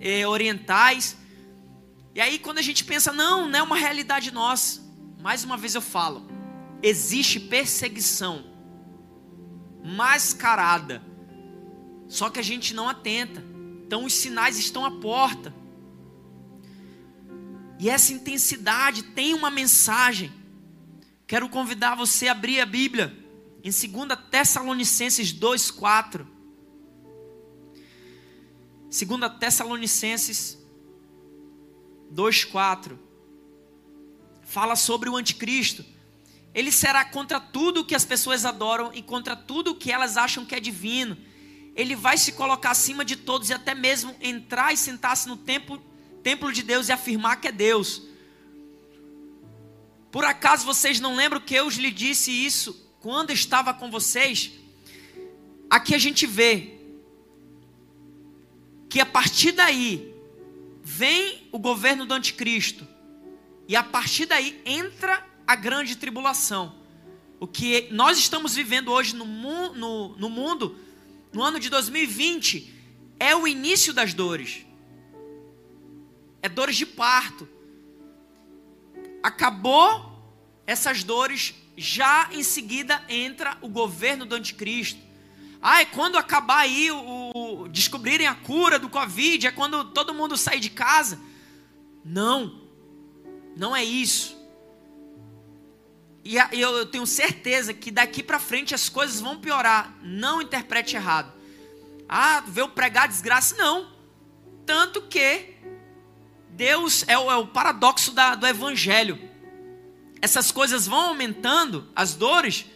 [0.00, 1.16] eh, orientais.
[2.14, 4.82] E aí, quando a gente pensa, não, não é uma realidade nossa,
[5.20, 6.28] mais uma vez eu falo,
[6.82, 8.44] existe perseguição
[9.82, 11.02] mascarada,
[12.06, 13.42] só que a gente não atenta.
[13.86, 15.54] Então os sinais estão à porta.
[17.78, 20.32] E essa intensidade tem uma mensagem.
[21.26, 23.16] Quero convidar você a abrir a Bíblia
[23.64, 26.31] em 2 Tessalonicenses 2:4.
[28.92, 30.58] 2 Tessalonicenses
[32.12, 32.98] 2:4
[34.42, 35.84] fala sobre o anticristo.
[36.54, 40.54] Ele será contra tudo que as pessoas adoram e contra tudo que elas acham que
[40.54, 41.16] é divino
[41.74, 45.82] ele vai se colocar acima de todos e até mesmo entrar e sentar-se no templo,
[46.22, 48.02] templo de Deus e afirmar que é Deus.
[50.10, 54.52] Por acaso vocês não lembram que eu lhe disse isso quando estava com vocês?
[55.70, 56.78] Aqui a gente vê
[58.92, 60.14] que a partir daí
[60.82, 62.86] vem o governo do anticristo
[63.66, 66.74] e a partir daí entra a grande tribulação.
[67.40, 70.76] O que nós estamos vivendo hoje no, no, no mundo
[71.32, 72.70] no ano de 2020,
[73.18, 74.66] é o início das dores.
[76.42, 77.48] É dores de parto.
[79.22, 80.22] Acabou
[80.66, 85.00] essas dores, já em seguida entra o governo do anticristo.
[85.62, 90.12] Ah, é quando acabar aí o, o descobrirem a cura do Covid, é quando todo
[90.12, 91.20] mundo sair de casa.
[92.04, 92.60] Não,
[93.56, 94.36] não é isso.
[96.24, 99.96] E eu tenho certeza que daqui para frente as coisas vão piorar.
[100.02, 101.32] Não interprete errado.
[102.08, 103.56] Ah, veio pregar desgraça.
[103.56, 103.90] Não.
[104.64, 105.54] Tanto que
[106.50, 109.18] Deus é o, é o paradoxo da, do evangelho.
[110.20, 112.66] Essas coisas vão aumentando, as dores,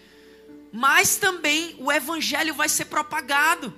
[0.76, 3.72] mas também o evangelho vai ser propagado.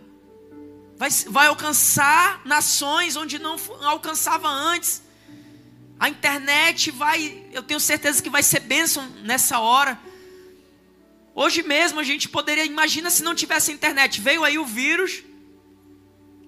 [0.97, 5.01] Vai, vai alcançar nações onde não alcançava antes.
[6.01, 9.97] A internet vai, eu tenho certeza que vai ser bênção nessa hora.
[11.37, 15.23] Hoje mesmo a gente poderia, imagina se não tivesse internet, veio aí o vírus,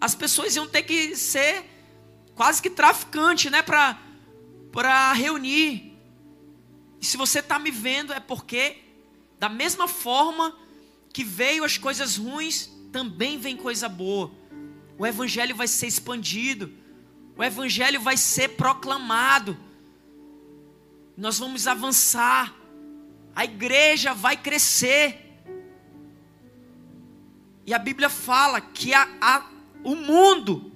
[0.01, 1.65] as pessoas iam ter que ser
[2.35, 3.97] quase que traficante, né, para
[4.73, 5.97] para reunir.
[7.01, 8.90] E se você está me vendo é porque
[9.41, 10.57] da mesma forma
[11.13, 14.31] que veio as coisas ruins, também vem coisa boa.
[14.97, 16.79] O evangelho vai ser expandido
[17.41, 19.57] o Evangelho vai ser proclamado,
[21.17, 22.55] nós vamos avançar,
[23.35, 25.41] a igreja vai crescer.
[27.65, 29.51] E a Bíblia fala que a, a,
[29.83, 30.71] o mundo,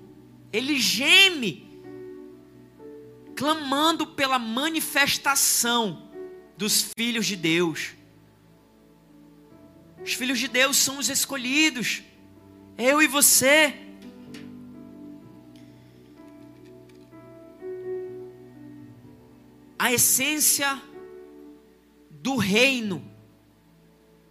[0.50, 1.68] ele geme,
[3.36, 6.10] clamando pela manifestação
[6.56, 7.90] dos filhos de Deus.
[10.04, 12.02] Os filhos de Deus são os escolhidos,
[12.76, 13.84] eu e você.
[19.84, 20.82] a essência
[22.10, 23.06] do reino,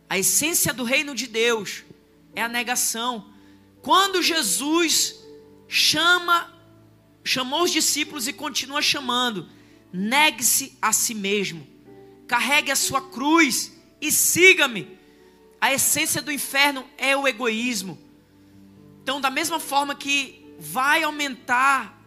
[0.10, 1.84] a essência do reino de Deus
[2.34, 3.32] é a negação.
[3.80, 5.16] Quando Jesus
[5.68, 6.52] chama,
[7.24, 9.48] chamou os discípulos e continua chamando,
[9.92, 11.68] negue-se a si mesmo,
[12.28, 14.98] carregue a sua cruz e siga-me.
[15.63, 17.97] A essência do inferno é o egoísmo.
[19.02, 21.97] Então, da mesma forma que vai aumentar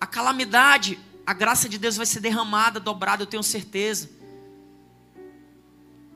[0.00, 4.10] a calamidade, a graça de Deus vai ser derramada, dobrada, eu tenho certeza.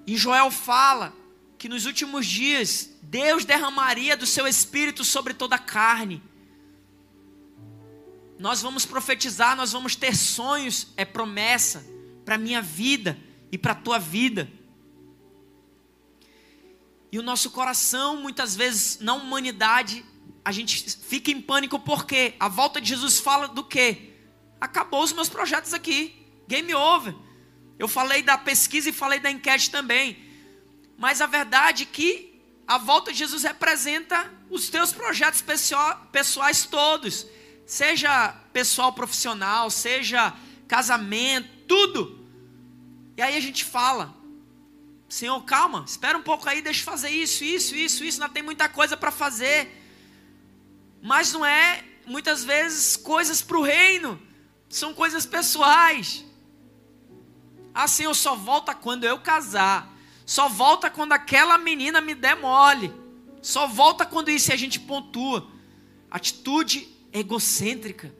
[0.05, 1.15] E Joel fala
[1.57, 6.21] que nos últimos dias Deus derramaria do seu espírito sobre toda a carne.
[8.37, 11.87] Nós vamos profetizar, nós vamos ter sonhos, é promessa.
[12.25, 13.17] para minha vida
[13.53, 14.58] e para a tua vida.
[17.11, 20.05] E o nosso coração, muitas vezes, na humanidade,
[20.45, 24.15] a gente fica em pânico porque a volta de Jesus fala do quê?
[24.61, 27.15] Acabou os meus projetos aqui, game over.
[27.79, 30.19] Eu falei da pesquisa e falei da enquete também.
[30.97, 35.43] Mas a verdade é que a volta de Jesus representa os teus projetos
[36.13, 37.27] pessoais todos,
[37.65, 40.35] seja pessoal profissional, seja
[40.67, 42.27] casamento, tudo.
[43.17, 44.15] E aí a gente fala,
[45.09, 48.43] Senhor, calma, espera um pouco aí, deixa eu fazer isso, isso, isso, isso, ainda tem
[48.43, 49.75] muita coisa para fazer.
[51.01, 54.21] Mas não é, muitas vezes, coisas para o reino,
[54.69, 56.25] são coisas pessoais.
[57.73, 59.91] Ah, Senhor, só volta quando eu casar.
[60.27, 62.93] Só volta quando aquela menina me der mole.
[63.41, 65.49] Só volta quando isso a gente pontua.
[66.11, 68.13] Atitude egocêntrica.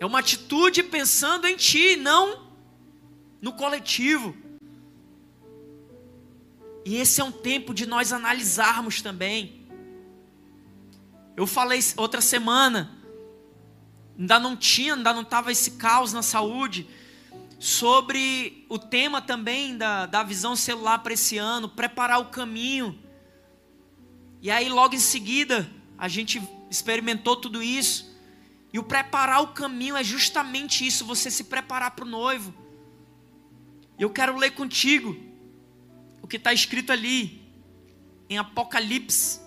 [0.00, 2.50] É uma atitude pensando em ti, não
[3.40, 4.34] no coletivo.
[6.84, 9.66] E esse é um tempo de nós analisarmos também.
[11.36, 12.90] Eu falei outra semana,
[14.18, 16.88] ainda não tinha, ainda não estava esse caos na saúde,
[17.58, 22.98] sobre o tema também da, da visão celular para esse ano, preparar o caminho.
[24.40, 28.12] E aí, logo em seguida, a gente experimentou tudo isso.
[28.72, 32.52] E o preparar o caminho é justamente isso, você se preparar para o noivo.
[33.98, 35.31] Eu quero ler contigo
[36.22, 37.42] o que está escrito ali,
[38.30, 39.40] em Apocalipse.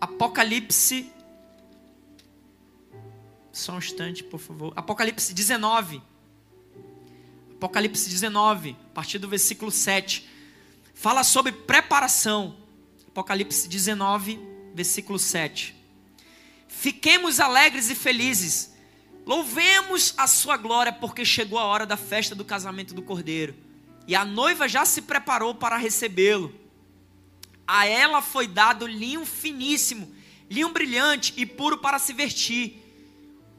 [0.00, 1.10] Apocalipse.
[3.50, 4.72] Só um instante, por favor.
[4.76, 6.02] Apocalipse 19.
[7.54, 10.28] Apocalipse 19, a partir do versículo 7.
[10.94, 12.54] Fala sobre preparação.
[13.08, 14.38] Apocalipse 19,
[14.74, 15.74] versículo 7.
[16.68, 18.74] Fiquemos alegres e felizes.
[19.24, 23.65] Louvemos a sua glória, porque chegou a hora da festa do casamento do Cordeiro.
[24.06, 26.54] E a noiva já se preparou para recebê-lo.
[27.66, 30.14] A ela foi dado linho finíssimo,
[30.48, 32.82] linho brilhante e puro para se vestir.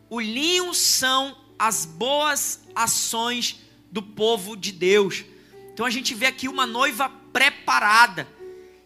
[0.09, 3.59] O linho são as boas ações
[3.91, 5.25] do povo de Deus.
[5.73, 8.27] Então a gente vê aqui uma noiva preparada.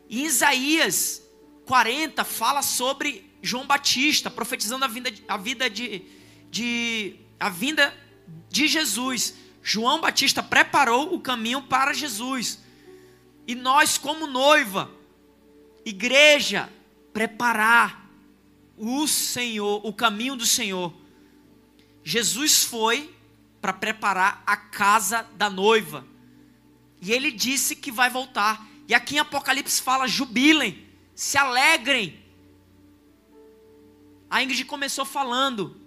[0.09, 1.21] E Isaías
[1.65, 6.01] 40 fala sobre João Batista, profetizando a, vinda, a vida de,
[6.49, 7.95] de a vinda
[8.49, 9.35] de Jesus.
[9.63, 12.59] João Batista preparou o caminho para Jesus.
[13.47, 14.89] E nós, como noiva,
[15.85, 16.71] igreja,
[17.13, 18.09] preparar
[18.77, 20.93] o Senhor, o caminho do Senhor.
[22.03, 23.15] Jesus foi
[23.61, 26.05] para preparar a casa da noiva.
[26.99, 28.67] E ele disse que vai voltar.
[28.87, 32.19] E aqui em Apocalipse fala: jubilem, se alegrem.
[34.29, 35.80] A Ingrid começou falando: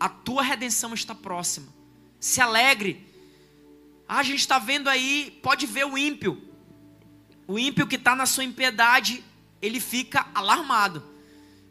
[0.00, 1.68] a tua redenção está próxima.
[2.18, 3.06] Se alegre.
[4.08, 6.42] Ah, a gente está vendo aí, pode ver o ímpio.
[7.46, 9.22] O ímpio que está na sua impiedade,
[9.60, 11.04] ele fica alarmado.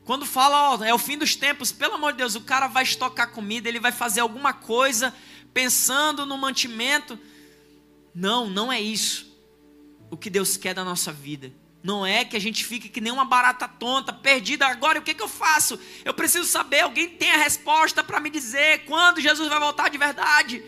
[0.05, 2.83] Quando fala, ó, é o fim dos tempos, pelo amor de Deus, o cara vai
[2.83, 5.13] estocar comida, ele vai fazer alguma coisa
[5.53, 7.19] pensando no mantimento.
[8.13, 9.29] Não, não é isso
[10.09, 11.51] o que Deus quer da nossa vida.
[11.81, 14.67] Não é que a gente fique que nem uma barata tonta, perdida.
[14.67, 15.79] Agora, o que, que eu faço?
[16.03, 16.81] Eu preciso saber.
[16.81, 20.63] Alguém tem a resposta para me dizer quando Jesus vai voltar de verdade,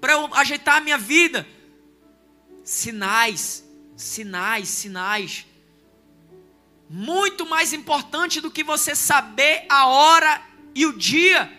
[0.00, 1.46] para eu ajeitar a minha vida.
[2.64, 3.64] Sinais,
[3.96, 5.46] sinais, sinais
[6.88, 10.42] muito mais importante do que você saber a hora
[10.74, 11.52] e o dia,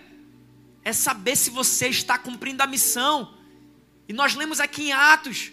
[0.83, 3.35] é saber se você está cumprindo a missão.
[4.07, 5.51] E nós lemos aqui em Atos: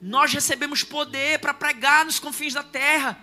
[0.00, 3.18] nós recebemos poder para pregar nos confins da terra.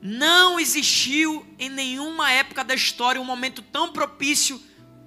[0.00, 4.60] Não existiu em nenhuma época da história um momento tão propício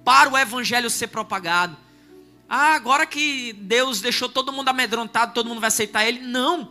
[0.04, 1.76] para o evangelho ser propagado.
[2.48, 6.20] Ah, agora que Deus deixou todo mundo amedrontado, todo mundo vai aceitar ele?
[6.20, 6.70] Não.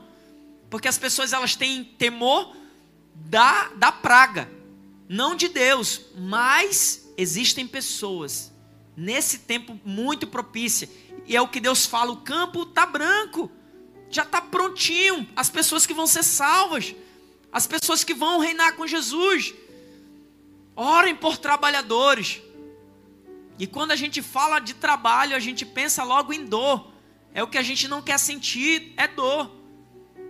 [0.70, 2.56] Porque as pessoas elas têm temor
[3.15, 4.50] da, da praga,
[5.10, 8.51] não de Deus, mas existem pessoas
[8.95, 10.88] nesse tempo muito propício,
[11.26, 13.51] e é o que Deus fala: o campo está branco,
[14.12, 16.93] já está prontinho, as pessoas que vão ser salvas,
[17.51, 19.53] as pessoas que vão reinar com Jesus.
[20.76, 22.41] Orem por trabalhadores.
[23.57, 26.91] E quando a gente fala de trabalho, a gente pensa logo em dor.
[27.34, 29.51] É o que a gente não quer sentir, é dor.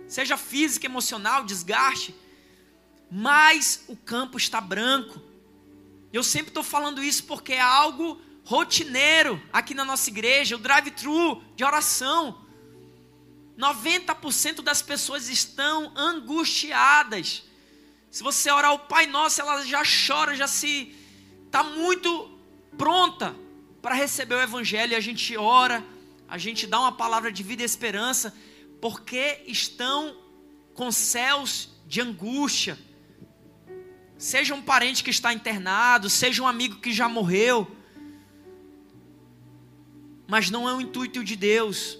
[0.06, 2.14] Seja física, emocional, desgaste
[3.14, 5.20] mas o campo está branco.
[6.10, 11.42] Eu sempre estou falando isso porque é algo rotineiro aqui na nossa igreja, o drive-thru
[11.54, 12.41] de oração.
[13.58, 17.42] 90% das pessoas estão angustiadas.
[18.10, 20.94] Se você orar o Pai Nosso, ela já chora, já se
[21.46, 22.38] está muito
[22.76, 23.36] pronta
[23.80, 25.84] para receber o Evangelho e a gente ora,
[26.28, 28.34] a gente dá uma palavra de vida e esperança,
[28.80, 30.16] porque estão
[30.74, 32.78] com céus de angústia.
[34.16, 37.70] Seja um parente que está internado, seja um amigo que já morreu.
[40.26, 41.98] Mas não é o intuito de Deus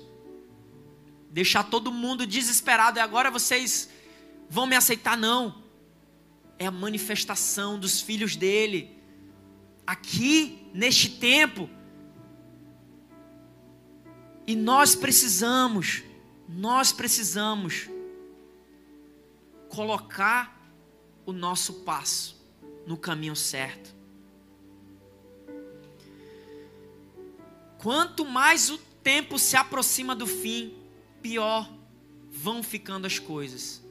[1.32, 3.88] deixar todo mundo desesperado e agora vocês
[4.50, 5.62] vão me aceitar, não.
[6.58, 8.96] É a manifestação dos filhos dele
[9.86, 11.68] aqui neste tempo.
[14.46, 16.02] E nós precisamos,
[16.46, 17.88] nós precisamos
[19.70, 20.60] colocar
[21.24, 22.36] o nosso passo
[22.86, 23.94] no caminho certo.
[27.78, 30.81] Quanto mais o tempo se aproxima do fim,
[31.22, 31.70] pior
[32.30, 33.82] vão ficando as coisas.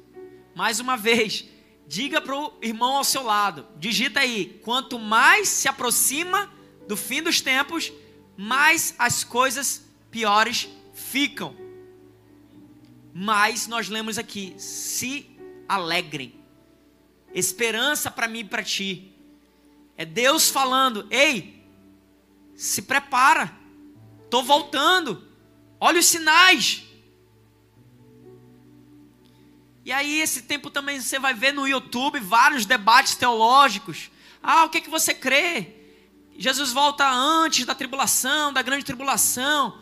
[0.54, 1.46] Mais uma vez,
[1.88, 6.52] diga para o irmão ao seu lado, digita aí: quanto mais se aproxima
[6.88, 7.92] do fim dos tempos,
[8.36, 11.56] mais as coisas piores ficam.
[13.14, 15.30] Mas nós lemos aqui: se
[15.68, 16.36] alegrem.
[17.34, 19.14] Esperança para mim e para ti.
[19.96, 21.64] É Deus falando: ei,
[22.56, 23.56] se prepara,
[24.26, 25.28] estou voltando,
[25.80, 26.91] olha os sinais.
[29.84, 34.12] E aí, esse tempo também você vai ver no YouTube vários debates teológicos.
[34.42, 35.76] Ah, o que, é que você crê?
[36.38, 39.80] Jesus volta antes da tribulação, da grande tribulação.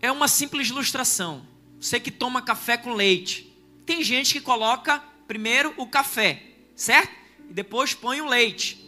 [0.00, 1.46] É uma simples ilustração.
[1.80, 3.52] Você que toma café com leite.
[3.86, 6.42] Tem gente que coloca primeiro o café,
[6.74, 7.12] certo?
[7.48, 8.84] E depois põe o leite.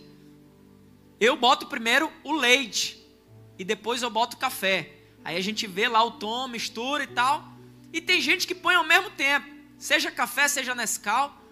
[1.19, 3.03] Eu boto primeiro o leite
[3.59, 4.93] e depois eu boto o café.
[5.25, 7.56] Aí a gente vê lá o tom, mistura e tal.
[7.93, 9.47] E tem gente que põe ao mesmo tempo,
[9.79, 11.43] seja café, seja Nescau.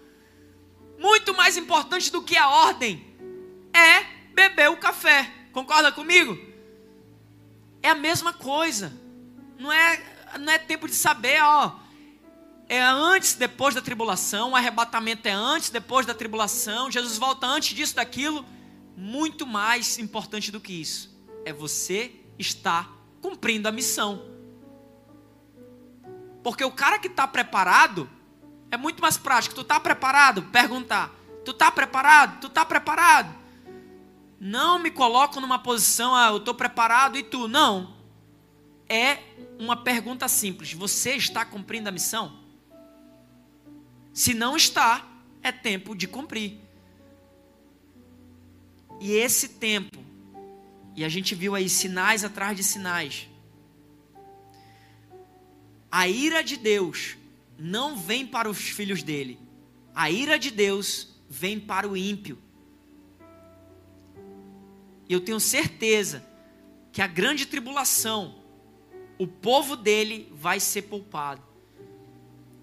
[0.99, 3.05] Muito mais importante do que a ordem
[3.73, 5.31] é beber o café.
[5.51, 6.37] Concorda comigo?
[7.81, 8.93] É a mesma coisa.
[9.57, 10.01] Não é,
[10.39, 11.79] não é tempo de saber, ó.
[12.67, 14.51] É antes, depois da tribulação.
[14.51, 16.89] O arrebatamento é antes, depois da tribulação.
[16.89, 18.45] Jesus volta antes disso, daquilo.
[18.97, 21.15] Muito mais importante do que isso
[21.45, 24.34] é você estar cumprindo a missão.
[26.45, 28.07] Porque o cara que está preparado
[28.69, 29.55] é muito mais prático.
[29.55, 30.43] Tu está preparado?
[30.43, 31.11] Perguntar.
[31.43, 32.39] Tu está preparado?
[32.39, 33.35] Tu está preparado?
[34.39, 37.47] Não me coloco numa posição, ah, eu estou preparado e tu.
[37.47, 37.95] Não.
[38.87, 39.17] É
[39.57, 40.71] uma pergunta simples.
[40.73, 42.37] Você está cumprindo a missão?
[44.13, 45.03] Se não está,
[45.41, 46.59] é tempo de cumprir.
[49.01, 49.97] E esse tempo,
[50.95, 53.27] e a gente viu aí sinais atrás de sinais.
[55.97, 57.15] A ira de Deus
[57.57, 59.39] não vem para os filhos dele.
[59.95, 62.37] A ira de Deus vem para o ímpio.
[65.07, 66.21] E eu tenho certeza
[66.91, 68.35] que a grande tribulação,
[69.17, 71.41] o povo dele vai ser poupado.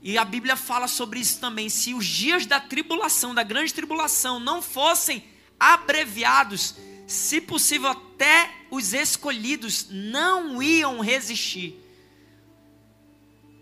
[0.03, 1.71] E a Bíblia fala sobre isso também.
[1.71, 5.25] Se os dias da tribulação, da grande tribulação, não fossem
[5.59, 6.75] abreviados,
[7.07, 11.82] se possível, até os escolhidos não iam resistir,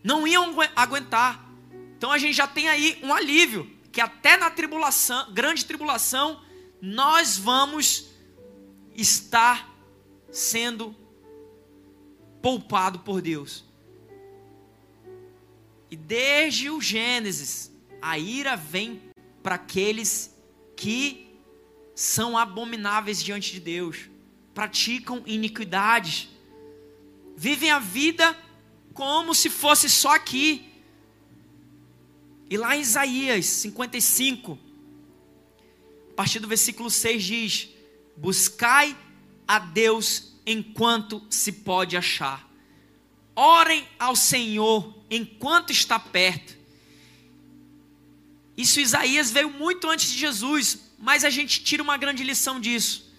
[0.02, 1.48] não iam aguentar.
[1.96, 6.42] Então a gente já tem aí um alívio, que até na tribulação, grande tribulação,
[6.80, 8.10] nós vamos
[8.94, 9.68] está
[10.30, 10.94] sendo
[12.40, 13.64] poupado por Deus.
[15.90, 19.02] E desde o Gênesis, a ira vem
[19.42, 20.34] para aqueles
[20.76, 21.36] que
[21.94, 24.08] são abomináveis diante de Deus,
[24.54, 26.28] praticam iniquidades,
[27.36, 28.36] vivem a vida
[29.00, 30.70] como se fosse só aqui.
[32.50, 34.58] E lá em Isaías 55,
[36.10, 37.68] a partir do versículo 6 diz:
[38.14, 38.94] Buscai
[39.48, 42.46] a Deus enquanto se pode achar.
[43.34, 46.58] Orem ao Senhor enquanto está perto.
[48.54, 53.10] Isso Isaías veio muito antes de Jesus, mas a gente tira uma grande lição disso.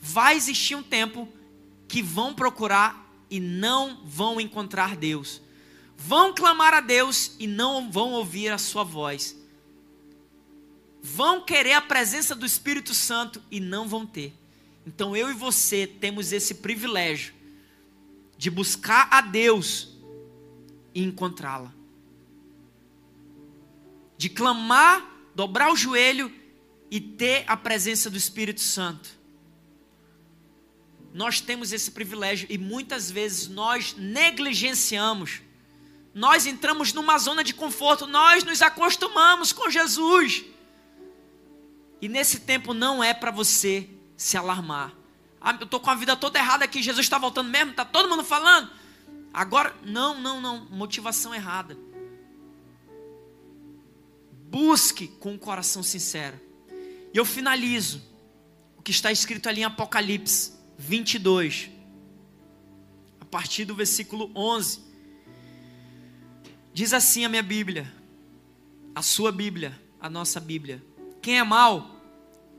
[0.00, 1.28] Vai existir um tempo
[1.86, 5.40] que vão procurar e não vão encontrar Deus.
[5.96, 9.36] Vão clamar a Deus e não vão ouvir a sua voz.
[11.02, 14.34] Vão querer a presença do Espírito Santo e não vão ter.
[14.86, 17.34] Então eu e você temos esse privilégio
[18.36, 19.96] de buscar a Deus
[20.94, 21.72] e encontrá-la.
[24.16, 25.04] De clamar,
[25.34, 26.32] dobrar o joelho
[26.90, 29.17] e ter a presença do Espírito Santo.
[31.12, 35.40] Nós temos esse privilégio e muitas vezes nós negligenciamos.
[36.14, 40.44] Nós entramos numa zona de conforto, nós nos acostumamos com Jesus.
[42.00, 44.92] E nesse tempo não é para você se alarmar.
[45.40, 48.08] Ah, eu estou com a vida toda errada aqui, Jesus está voltando mesmo, está todo
[48.08, 48.70] mundo falando.
[49.32, 51.78] Agora, não, não, não, motivação errada.
[54.50, 56.40] Busque com um coração sincero.
[57.12, 58.02] E eu finalizo
[58.76, 61.70] o que está escrito ali em Apocalipse 22,
[63.20, 64.80] a partir do versículo 11.
[66.72, 67.92] Diz assim a minha Bíblia,
[68.94, 70.80] a sua Bíblia, a nossa Bíblia:
[71.20, 72.00] Quem é mal,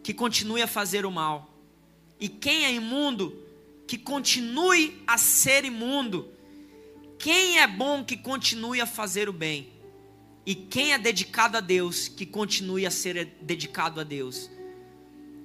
[0.04, 1.58] que continue a fazer o mal,
[2.20, 3.42] e quem é imundo,
[3.88, 6.28] que continue a ser imundo.
[7.18, 9.70] Quem é bom, que continue a fazer o bem.
[10.46, 14.50] E quem é dedicado a Deus, que continue a ser dedicado a Deus.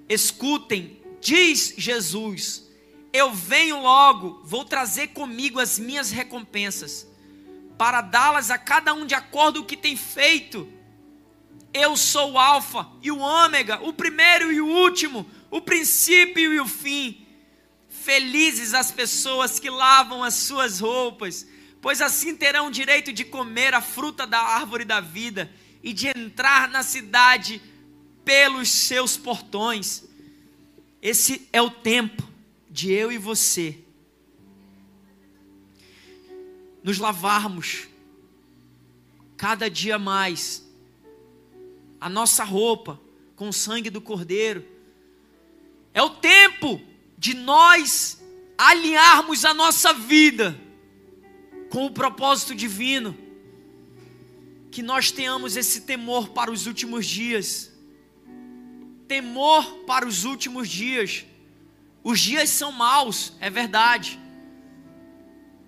[0.08, 2.63] Escutem, diz Jesus:
[3.14, 7.06] Eu venho logo, vou trazer comigo as minhas recompensas,
[7.78, 10.68] para dá-las a cada um de acordo com o que tem feito.
[11.72, 16.60] Eu sou o Alfa e o Ômega, o primeiro e o último, o princípio e
[16.60, 17.24] o fim.
[17.88, 21.46] Felizes as pessoas que lavam as suas roupas
[21.84, 25.52] pois assim terão direito de comer a fruta da árvore da vida
[25.82, 27.60] e de entrar na cidade
[28.24, 30.02] pelos seus portões.
[31.02, 32.26] Esse é o tempo
[32.74, 33.78] de eu e você
[36.82, 37.86] nos lavarmos
[39.36, 40.68] cada dia mais
[42.00, 43.00] a nossa roupa
[43.36, 44.66] com o sangue do Cordeiro.
[45.94, 46.80] É o tempo
[47.16, 48.20] de nós
[48.58, 50.60] alinharmos a nossa vida
[51.70, 53.16] com o propósito divino,
[54.72, 57.70] que nós tenhamos esse temor para os últimos dias.
[59.06, 61.24] Temor para os últimos dias.
[62.04, 64.20] Os dias são maus, é verdade.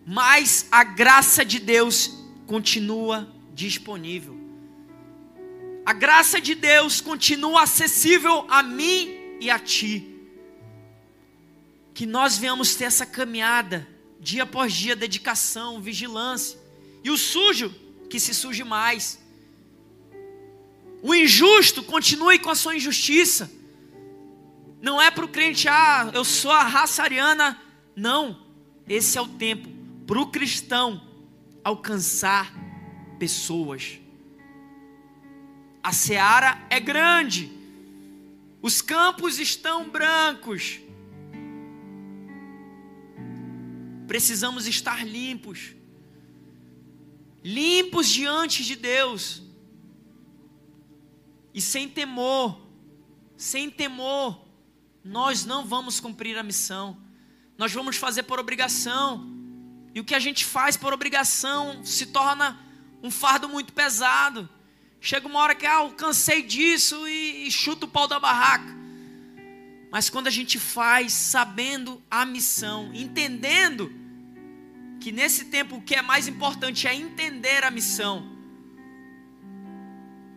[0.07, 2.13] Mas a graça de Deus
[2.47, 4.37] continua disponível.
[5.85, 9.09] A graça de Deus continua acessível a mim
[9.41, 10.15] e a ti.
[11.95, 13.89] Que nós venhamos ter essa caminhada
[14.21, 16.59] dia após dia, dedicação, vigilância.
[17.03, 17.75] E o sujo,
[18.11, 19.19] que se suje mais.
[21.03, 23.51] O injusto, continue com a sua injustiça.
[24.87, 27.61] Não é para o crente, ah, eu sou a raça ariana.
[27.97, 28.41] Não,
[28.89, 29.69] esse é o tempo
[30.07, 31.03] para o cristão
[31.65, 32.55] alcançar
[33.19, 33.99] pessoas.
[35.83, 37.51] A seara é grande,
[38.63, 40.79] os campos estão brancos,
[44.07, 45.75] precisamos estar limpos.
[47.43, 49.43] Limpos diante de Deus.
[51.53, 52.61] E sem temor,
[53.37, 54.46] sem temor,
[55.07, 56.99] nós não vamos cumprir a missão,
[57.57, 59.27] nós vamos fazer por obrigação,
[59.95, 62.59] e o que a gente faz por obrigação se torna
[63.03, 64.47] um fardo muito pesado.
[65.01, 68.77] Chega uma hora que ah, eu cansei disso e, e chuto o pau da barraca.
[69.91, 73.91] Mas quando a gente faz sabendo a missão, entendendo
[75.01, 78.37] que nesse tempo o que é mais importante é entender a missão.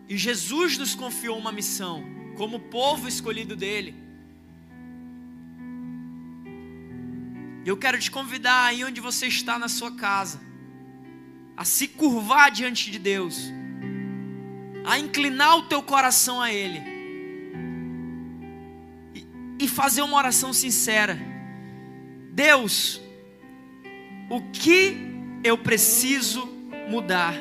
[0.08, 2.04] E Jesus nos confiou uma missão,
[2.38, 4.09] como povo escolhido dele.
[7.70, 10.42] Eu quero te convidar aí onde você está na sua casa,
[11.56, 13.54] a se curvar diante de Deus,
[14.84, 16.82] a inclinar o teu coração a Ele
[19.60, 21.20] e fazer uma oração sincera.
[22.32, 23.00] Deus,
[24.32, 24.98] o que
[25.44, 26.48] eu preciso
[26.90, 27.36] mudar?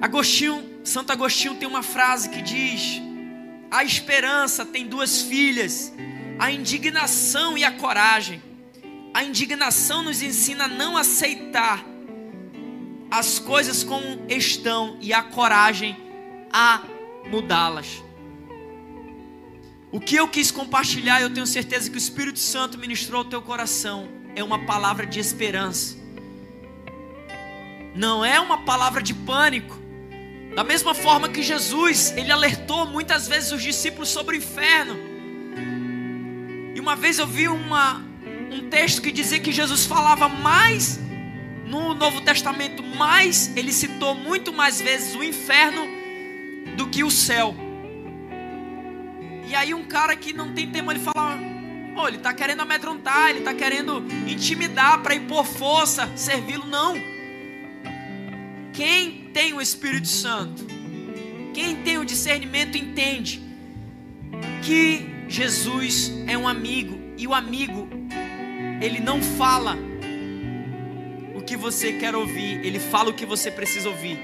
[0.00, 3.02] Agostinho, Santo Agostinho tem uma frase que diz:
[3.70, 5.92] A esperança tem duas filhas,
[6.38, 8.42] a indignação e a coragem.
[9.12, 11.84] A indignação nos ensina a não aceitar
[13.10, 15.96] as coisas como estão e a coragem
[16.52, 16.82] a
[17.30, 18.02] mudá-las.
[19.90, 23.40] O que eu quis compartilhar, eu tenho certeza que o Espírito Santo ministrou ao teu
[23.40, 25.96] coração, é uma palavra de esperança.
[27.94, 29.78] Não é uma palavra de pânico.
[30.54, 35.15] Da mesma forma que Jesus, ele alertou muitas vezes os discípulos sobre o inferno.
[36.86, 38.00] Uma vez eu vi uma,
[38.48, 41.00] um texto que dizia que Jesus falava mais
[41.66, 45.84] no Novo Testamento, mais ele citou muito mais vezes o inferno
[46.76, 47.56] do que o céu.
[49.48, 51.36] E aí um cara que não tem tempo, ele fala,
[51.96, 56.66] oh, ele está querendo amedrontar, ele está querendo intimidar para impor força, servi-lo.
[56.68, 56.94] Não.
[58.72, 60.64] Quem tem o Espírito Santo,
[61.52, 63.42] quem tem o discernimento entende
[64.62, 67.88] que Jesus é um amigo e o amigo
[68.80, 69.76] ele não fala
[71.34, 74.18] o que você quer ouvir, ele fala o que você precisa ouvir.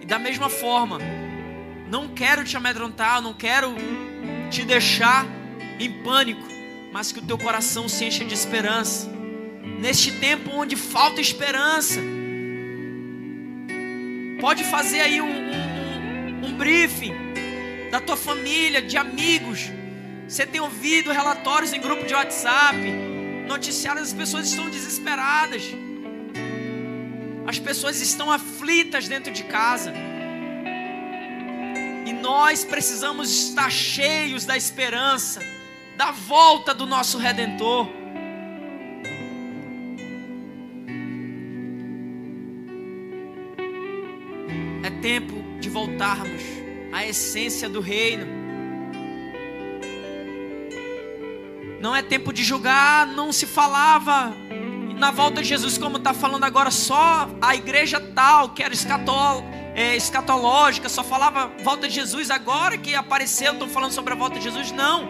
[0.00, 0.98] E da mesma forma,
[1.90, 3.74] não quero te amedrontar, não quero
[4.50, 5.26] te deixar
[5.78, 6.46] em pânico,
[6.92, 9.08] mas que o teu coração se encha de esperança.
[9.78, 12.00] Neste tempo onde falta esperança,
[14.40, 17.14] pode fazer aí um, um, um briefing
[17.90, 19.70] da tua família, de amigos.
[20.28, 22.76] Você tem ouvido relatórios em grupo de WhatsApp,
[23.46, 25.62] noticiários, as pessoas estão desesperadas.
[27.46, 29.90] As pessoas estão aflitas dentro de casa.
[32.04, 35.40] E nós precisamos estar cheios da esperança,
[35.96, 37.88] da volta do nosso redentor.
[44.84, 46.42] É tempo de voltarmos
[46.92, 48.37] à essência do reino.
[51.80, 54.34] Não é tempo de julgar, não se falava
[54.98, 59.44] na volta de Jesus, como está falando agora, só a igreja tal, que era escatol,
[59.74, 64.38] é, escatológica, só falava volta de Jesus, agora que apareceu, estão falando sobre a volta
[64.38, 64.72] de Jesus.
[64.72, 65.08] Não.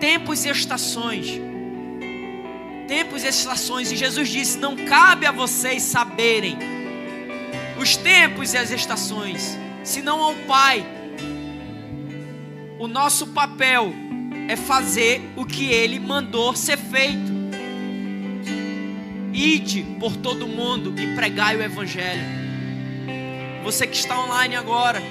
[0.00, 1.40] Tempos e estações.
[2.88, 3.92] Tempos e estações.
[3.92, 6.58] E Jesus disse: Não cabe a vocês saberem
[7.78, 10.84] os tempos e as estações, senão ao Pai.
[12.80, 13.92] O nosso papel
[14.48, 17.36] é fazer o que Ele mandou ser feito.
[19.30, 22.24] Ide por todo mundo e pregai o Evangelho.
[23.62, 25.02] Você que está online agora,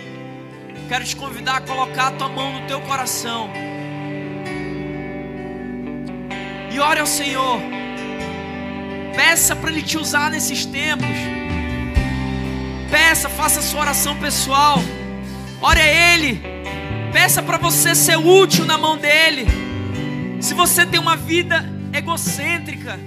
[0.90, 3.50] quero te convidar a colocar a tua mão no teu coração.
[6.74, 7.62] E ore ao Senhor.
[9.16, 11.08] Peça para Ele te usar nesses tempos.
[12.90, 14.80] Peça, faça a sua oração pessoal.
[15.62, 16.42] Ore a Ele.
[17.12, 19.46] Peça para você ser útil na mão dEle.
[20.42, 23.00] Se você tem uma vida egocêntrica,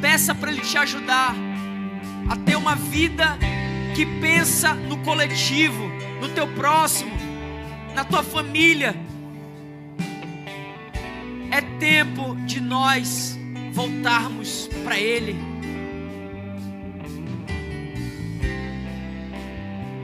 [0.00, 1.34] peça para Ele te ajudar
[2.28, 3.36] a ter uma vida
[3.94, 5.88] que pensa no coletivo,
[6.20, 7.12] no teu próximo,
[7.94, 8.94] na tua família.
[11.50, 13.38] É tempo de nós
[13.72, 15.36] voltarmos para Ele.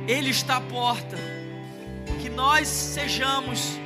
[0.08, 1.31] Ele está à porta.
[2.34, 3.78] Nós sejamos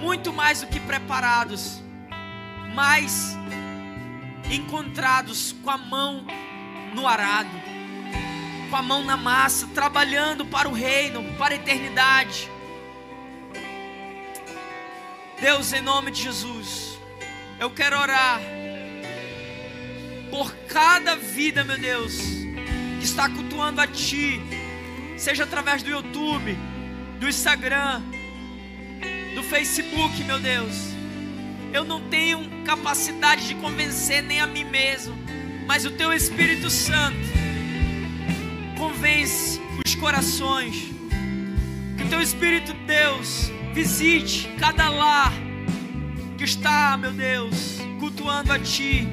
[0.00, 1.82] muito mais do que preparados,
[2.72, 3.36] mais
[4.50, 6.24] encontrados com a mão
[6.94, 7.50] no arado,
[8.70, 12.48] com a mão na massa, trabalhando para o reino, para a eternidade.
[15.40, 16.98] Deus, em nome de Jesus,
[17.58, 18.40] eu quero orar
[20.30, 22.18] por cada vida, meu Deus,
[22.98, 24.40] que está cultuando a Ti,
[25.16, 26.56] seja através do YouTube,
[27.18, 28.02] do Instagram,
[29.34, 30.74] do Facebook, meu Deus.
[31.72, 35.14] Eu não tenho capacidade de convencer nem a mim mesmo,
[35.66, 37.18] mas o Teu Espírito Santo
[38.78, 40.92] convence os corações.
[41.96, 45.32] Que o Teu Espírito, Deus, visite cada lar
[46.36, 49.08] que está, meu Deus, cultuando a Ti.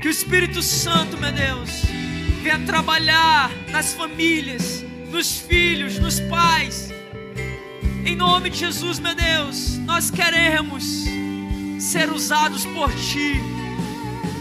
[0.00, 1.82] Que o Espírito Santo, meu Deus,
[2.42, 6.90] venha trabalhar nas famílias, nos filhos, nos pais.
[8.04, 11.04] Em nome de Jesus, meu Deus, nós queremos
[11.78, 13.34] ser usados por Ti.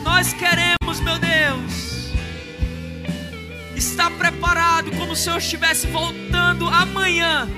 [0.04, 2.12] Nós queremos, meu Deus,
[3.76, 7.50] estar preparado como se eu estivesse voltando amanhã.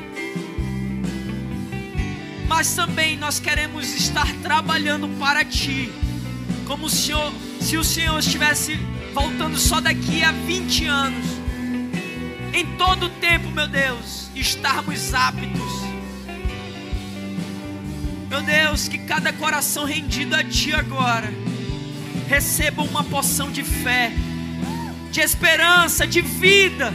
[2.47, 5.91] Mas também nós queremos estar trabalhando para Ti,
[6.65, 8.75] como o Senhor, se o Senhor estivesse
[9.13, 11.40] voltando só daqui a 20 anos.
[12.53, 15.81] Em todo tempo, meu Deus, estarmos aptos
[18.31, 21.29] meu Deus, que cada coração rendido a Ti agora
[22.29, 24.09] receba uma poção de fé,
[25.11, 26.93] de esperança, de vida,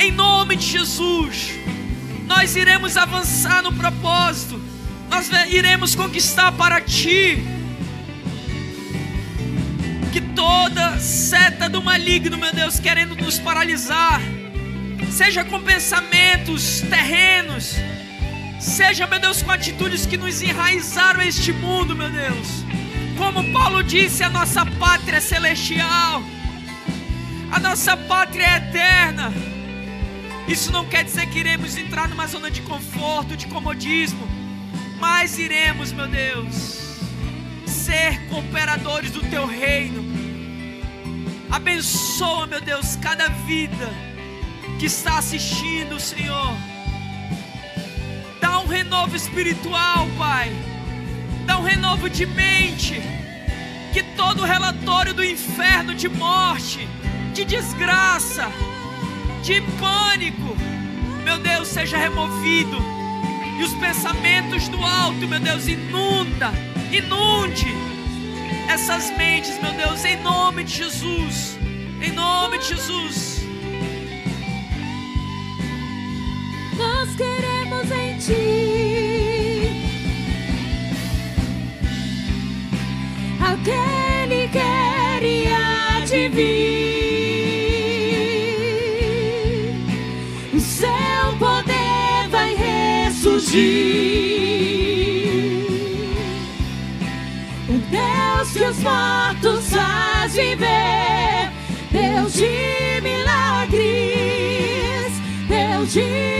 [0.00, 1.52] em nome de Jesus.
[2.26, 4.60] Nós iremos avançar no propósito,
[5.08, 7.38] nós iremos conquistar para Ti.
[10.12, 14.20] Que toda seta do maligno, meu Deus, querendo nos paralisar,
[15.10, 17.76] seja com pensamentos terrenos,
[18.58, 22.64] Seja, meu Deus, com atitudes que nos enraizaram a este mundo, meu Deus.
[23.16, 26.22] Como Paulo disse, a nossa pátria é celestial,
[27.52, 29.32] a nossa pátria é eterna.
[30.48, 34.26] Isso não quer dizer que iremos entrar numa zona de conforto, de comodismo,
[34.98, 36.98] mas iremos, meu Deus,
[37.64, 40.04] ser cooperadores do teu reino.
[41.48, 44.07] Abençoa, meu Deus, cada vida
[44.78, 46.54] que está assistindo, Senhor.
[48.40, 50.52] Dá um renovo espiritual, Pai.
[51.44, 53.02] Dá um renovo de mente.
[53.92, 56.86] Que todo relatório do inferno de morte,
[57.34, 58.48] de desgraça,
[59.42, 60.56] de pânico,
[61.24, 62.78] meu Deus, seja removido.
[63.58, 66.52] E os pensamentos do alto, meu Deus, inunda,
[66.92, 67.66] inunde
[68.68, 71.58] essas mentes, meu Deus, em nome de Jesus.
[72.00, 73.27] Em nome de Jesus.
[77.18, 79.72] queremos em ti.
[83.40, 86.44] Aquele que queria de vir,
[90.54, 93.58] o seu poder vai ressurgir.
[97.68, 101.50] O Deus que os mortos faz viver,
[101.90, 105.12] Deus de milagres,
[105.48, 106.37] Deus de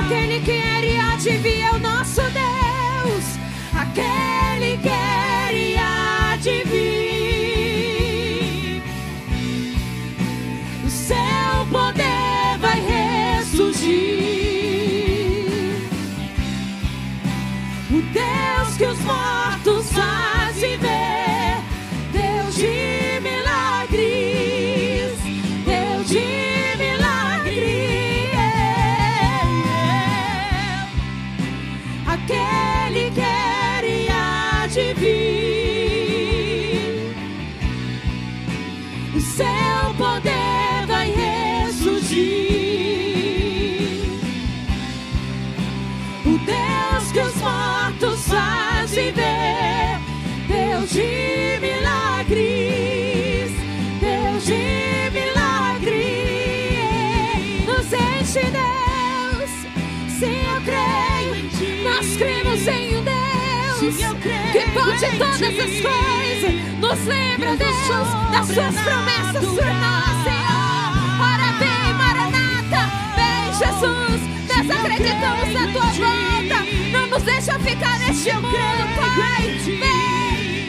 [0.00, 1.51] aquele que era adivinhar.
[62.64, 63.96] Senhor um Deus
[64.52, 66.78] que pode todas as coisas.
[66.78, 70.92] Nos lembra, Deus, das suas promessas firmadas, Senhor.
[71.20, 72.82] Ora bem, Maranata.
[73.16, 74.20] Vem, Jesus.
[74.46, 76.58] Desacreditamos na tua volta.
[76.92, 78.52] Não nos deixa ficar neste mundo,
[78.96, 79.58] Pai.
[79.64, 80.61] Vem.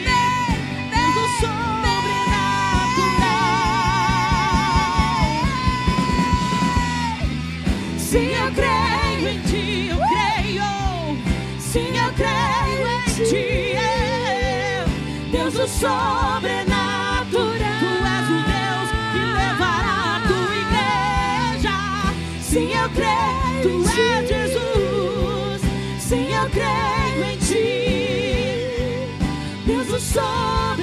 [15.84, 17.76] sobrenatural.
[17.80, 21.76] Tu és o Deus que levará a tua igreja.
[22.40, 23.62] Sim, eu creio.
[23.62, 25.60] Tu és Jesus.
[26.00, 27.68] Sim, eu creio em ti.
[29.66, 30.73] Deus do sol.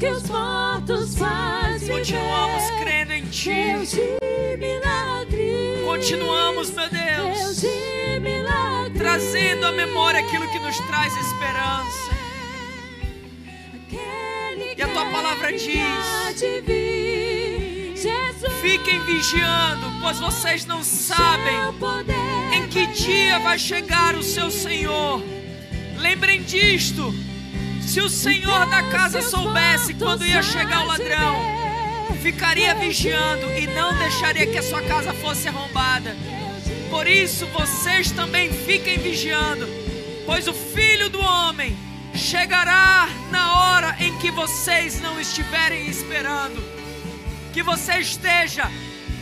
[0.00, 1.14] que os mortos.
[1.86, 2.80] Continuamos né?
[2.80, 3.50] crendo em Ti.
[3.52, 5.84] Deus de milagres.
[5.84, 7.38] Continuamos, meu Deus.
[7.38, 8.98] Deus de milagres.
[8.98, 12.10] Trazendo à memória aquilo que nos traz esperança.
[13.74, 16.40] Aquele e a Tua palavra diz.
[18.62, 21.56] Fiquem vigiando, pois vocês não sabem
[22.54, 25.22] em que dia vai chegar o seu Senhor.
[25.98, 27.12] Lembrem disto.
[27.90, 31.42] Se o senhor da casa soubesse quando ia chegar o ladrão,
[32.22, 36.16] ficaria vigiando e não deixaria que a sua casa fosse arrombada.
[36.88, 39.66] Por isso vocês também fiquem vigiando,
[40.24, 41.76] pois o filho do homem
[42.14, 46.62] chegará na hora em que vocês não estiverem esperando.
[47.52, 48.70] Que você esteja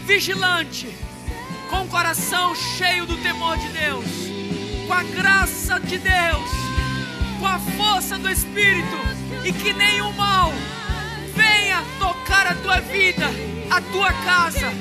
[0.05, 0.95] vigilante,
[1.71, 4.05] com o coração cheio do temor de Deus,
[4.87, 6.68] com a graça de Deus
[7.39, 8.97] com a força do Espírito,
[9.45, 10.53] e que nenhum mal
[11.35, 13.27] venha tocar a tua vida,
[13.71, 14.73] a tua casa.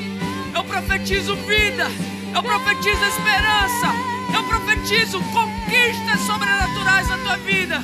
[0.54, 1.88] Eu profetizo vida,
[2.36, 3.88] eu profetizo esperança,
[4.34, 7.82] eu profetizo conquistas sobrenaturais na tua vida.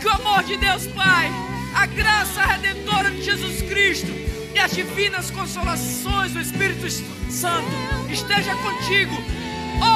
[0.00, 1.30] Que o amor de Deus Pai,
[1.74, 4.12] a graça redentora de Jesus Cristo
[4.54, 6.90] e as divinas consolações do Espírito
[7.30, 7.70] Santo
[8.10, 9.14] esteja contigo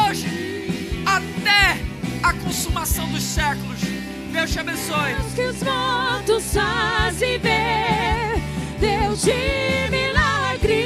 [0.08, 0.26] hoje
[1.04, 1.80] até
[2.22, 3.80] a consumação dos séculos.
[4.32, 5.14] Deus te abençoe.
[5.34, 5.42] Que
[6.32, 8.40] os fazem ver,
[8.78, 9.32] Deus de
[9.90, 10.84] milagres,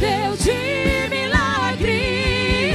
[0.00, 2.74] Deus de milagres.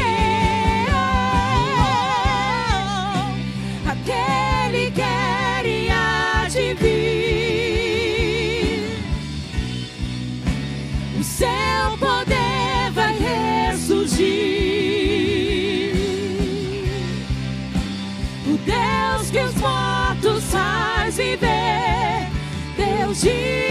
[3.87, 8.09] Aquele quer e há de vir.
[11.19, 12.48] O seu poder
[21.19, 22.27] faz viver,
[22.77, 23.68] Deus de